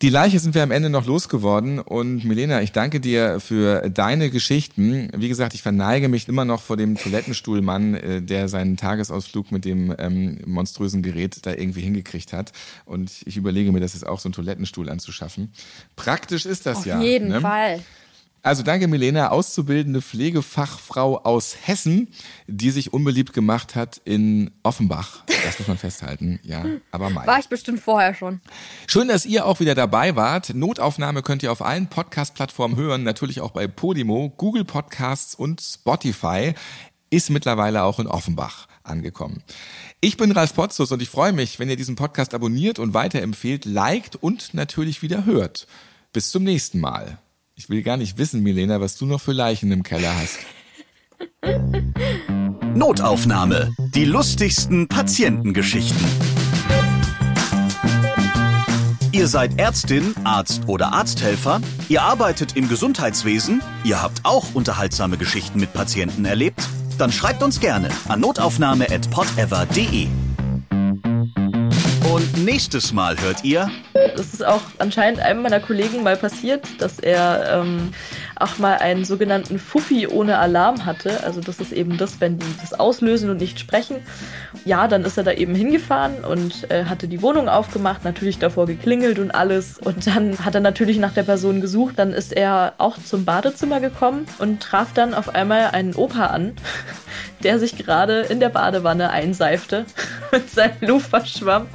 Die 0.02 0.08
Leiche 0.08 0.40
sind 0.40 0.56
wir 0.56 0.64
am 0.64 0.72
Ende 0.72 0.90
noch 0.90 1.06
losgeworden 1.06 1.80
und 1.80 2.24
Milena, 2.24 2.62
ich 2.62 2.72
danke 2.72 3.02
dir 3.02 3.42
für 3.42 3.90
deine 3.90 4.30
Geschichten. 4.30 5.10
Wie 5.14 5.28
gesagt, 5.28 5.54
ich 5.54 5.62
verneige 5.62 6.08
mich 6.08 6.30
immer 6.30 6.46
noch 6.46 6.62
vor 6.62 6.78
dem 6.78 6.96
Toilettenstuhlmann, 6.96 7.96
äh, 7.96 8.22
der 8.22 8.48
seinen 8.48 8.78
Tagesausflug 8.78 9.52
mit 9.52 9.66
dem 9.66 9.94
ähm, 10.00 10.40
monströsen 10.46 11.04
Gerät 11.04 11.46
da 11.46 11.52
irgendwie 11.52 11.82
hingekriegt 11.82 12.32
hat. 12.32 12.54
Und 12.86 13.12
ich 13.26 13.36
überlege 13.36 13.74
mir, 13.74 13.82
das 13.82 13.94
ist 13.94 14.08
auch 14.08 14.22
so 14.22 14.30
einen 14.30 14.34
Toilettenstuhl 14.34 14.90
anzuschaffen. 14.90 15.52
Praktisch 15.98 16.46
ist 16.46 16.66
das 16.66 16.78
Auf 16.78 16.86
ja. 16.86 17.02
jeden 17.02 17.28
ne? 17.28 17.42
Fall. 17.42 17.82
Also 18.41 18.63
danke 18.63 18.88
Milena, 18.88 19.32
auszubildende 19.32 20.02
Pflegefachfrau 20.02 21.17
aus 21.17 21.58
Hessen, 21.62 22.08
die 22.47 22.71
sich 22.71 22.93
unbeliebt 22.93 23.34
gemacht 23.34 23.75
hat 23.75 23.99
in 24.06 24.52
Offenbach. 24.63 25.23
Das 25.43 25.60
muss 25.60 25.67
man 25.67 25.78
festhalten, 25.78 26.39
ja, 26.43 26.65
aber 26.91 27.10
mal. 27.10 27.28
War 27.28 27.39
ich 27.39 27.47
bestimmt 27.47 27.82
vorher 27.82 28.13
schon. 28.13 28.39
Schön, 28.88 29.10
dass 29.10 29.25
ihr 29.25 29.45
auch 29.45 29.60
wieder 29.60 29.75
dabei 29.75 30.15
wart. 30.15 30.54
Notaufnahme 30.54 31.21
könnt 31.21 31.43
ihr 31.43 31.52
auf 31.52 31.62
allen 31.62 31.88
Podcast-Plattformen 31.88 32.78
hören, 32.78 33.04
natürlich 33.04 33.41
auch 33.41 33.52
bei 33.52 33.67
Podimo, 33.67 34.30
Google 34.38 34.63
Podcasts 34.63 35.36
und 35.36 35.62
Spotify. 35.62 36.54
Ist 37.10 37.30
mittlerweile 37.32 37.84
auch 37.84 37.99
in 37.99 38.08
Offenbach 38.08 38.67
angekommen. 38.84 39.43
Ich 39.99 40.15
bin 40.15 40.32
Ralf 40.32 40.54
Potzus 40.54 40.91
und 40.91 41.02
ich 41.02 41.10
freue 41.10 41.34
mich, 41.34 41.60
wenn 41.60 41.69
ihr 41.69 41.75
diesen 41.75 41.95
Podcast 41.95 42.34
abonniert 42.34 42.80
und 42.80 42.93
weiterempfehlt, 42.93 43.65
liked 43.65 44.15
und 44.15 44.54
natürlich 44.54 45.02
wieder 45.02 45.25
hört. 45.25 45.67
Bis 46.13 46.32
zum 46.32 46.43
nächsten 46.43 46.80
Mal. 46.80 47.19
Ich 47.60 47.69
will 47.69 47.84
gar 47.84 47.98
nicht 47.98 48.17
wissen, 48.17 48.41
Milena, 48.41 48.80
was 48.80 48.95
du 48.95 49.06
noch 49.06 49.19
für 49.19 49.34
Leichen 49.34 49.69
im 49.74 49.84
Keller 49.84 50.15
hast. 50.15 50.38
Notaufnahme. 52.74 53.76
Die 53.93 54.06
lustigsten 54.06 54.88
Patientengeschichten. 54.88 56.08
Ihr 59.12 59.28
seid 59.28 59.60
Ärztin, 59.60 60.15
Arzt 60.24 60.69
oder 60.69 60.93
Arzthelfer, 60.93 61.60
ihr 61.89 62.02
arbeitet 62.02 62.56
im 62.56 62.69
Gesundheitswesen, 62.69 63.62
ihr 63.84 64.02
habt 64.02 64.22
auch 64.24 64.54
unterhaltsame 64.54 65.17
Geschichten 65.17 65.60
mit 65.60 65.74
Patienten 65.74 66.24
erlebt? 66.24 66.62
Dann 66.98 67.12
schreibt 67.12 67.43
uns 67.43 67.60
gerne 67.60 67.89
an 68.08 68.22
notaufnahme@podever.de. 68.22 70.08
Und 72.12 72.43
nächstes 72.43 72.91
Mal 72.91 73.15
hört 73.22 73.43
ihr. 73.43 73.69
Das 73.93 74.34
ist 74.34 74.43
auch 74.43 74.62
anscheinend 74.80 75.19
einem 75.19 75.43
meiner 75.43 75.60
Kollegen 75.60 76.02
mal 76.02 76.17
passiert, 76.17 76.65
dass 76.80 76.98
er 76.98 77.62
ähm, 77.62 77.91
auch 78.39 78.58
mal 78.58 78.78
einen 78.78 79.06
sogenannten 79.06 79.60
Fuffi 79.60 80.08
ohne 80.08 80.39
Alarm 80.39 80.86
hatte. 80.86 81.23
Also 81.23 81.41
das 81.41 81.60
ist 81.60 81.71
eben 81.71 81.97
das, 81.97 82.21
wenn 82.21 82.39
die 82.39 82.45
das 82.62 82.73
auslösen 82.73 83.30
und 83.30 83.38
nicht 83.38 83.60
sprechen. 83.60 83.97
Ja, 84.65 84.88
dann 84.88 85.04
ist 85.04 85.17
er 85.17 85.23
da 85.23 85.32
eben 85.32 85.56
hingefahren 85.56 86.23
und 86.23 86.69
äh, 86.71 86.86
hatte 86.86 87.08
die 87.08 87.21
Wohnung 87.21 87.49
aufgemacht, 87.49 88.04
natürlich 88.04 88.39
davor 88.39 88.65
geklingelt 88.65 89.19
und 89.19 89.32
alles. 89.32 89.78
Und 89.78 90.08
dann 90.08 90.43
hat 90.43 90.56
er 90.56 90.62
natürlich 90.62 90.97
nach 90.99 91.13
der 91.13 91.23
Person 91.23 91.62
gesucht. 91.62 91.99
Dann 91.99 92.13
ist 92.13 92.34
er 92.34 92.73
auch 92.78 92.97
zum 92.97 93.25
Badezimmer 93.25 93.80
gekommen 93.80 94.25
und 94.39 94.62
traf 94.62 94.93
dann 94.93 95.13
auf 95.13 95.36
einmal 95.36 95.71
einen 95.71 95.93
Opa 95.95 96.28
an, 96.28 96.54
der 97.43 97.60
sich 97.60 97.78
gerade 97.78 98.21
in 98.21 98.39
der 98.39 98.49
Badewanne 98.49 99.10
einseifte 99.10 99.86
mit 100.32 100.49
seinem 100.49 100.78
Luftverschwamm 100.82 101.67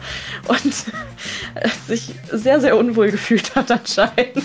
und 0.48 0.74
sich 1.86 2.14
sehr, 2.32 2.60
sehr 2.60 2.76
unwohl 2.76 3.10
gefühlt 3.10 3.54
hat 3.54 3.70
anscheinend. 3.70 4.44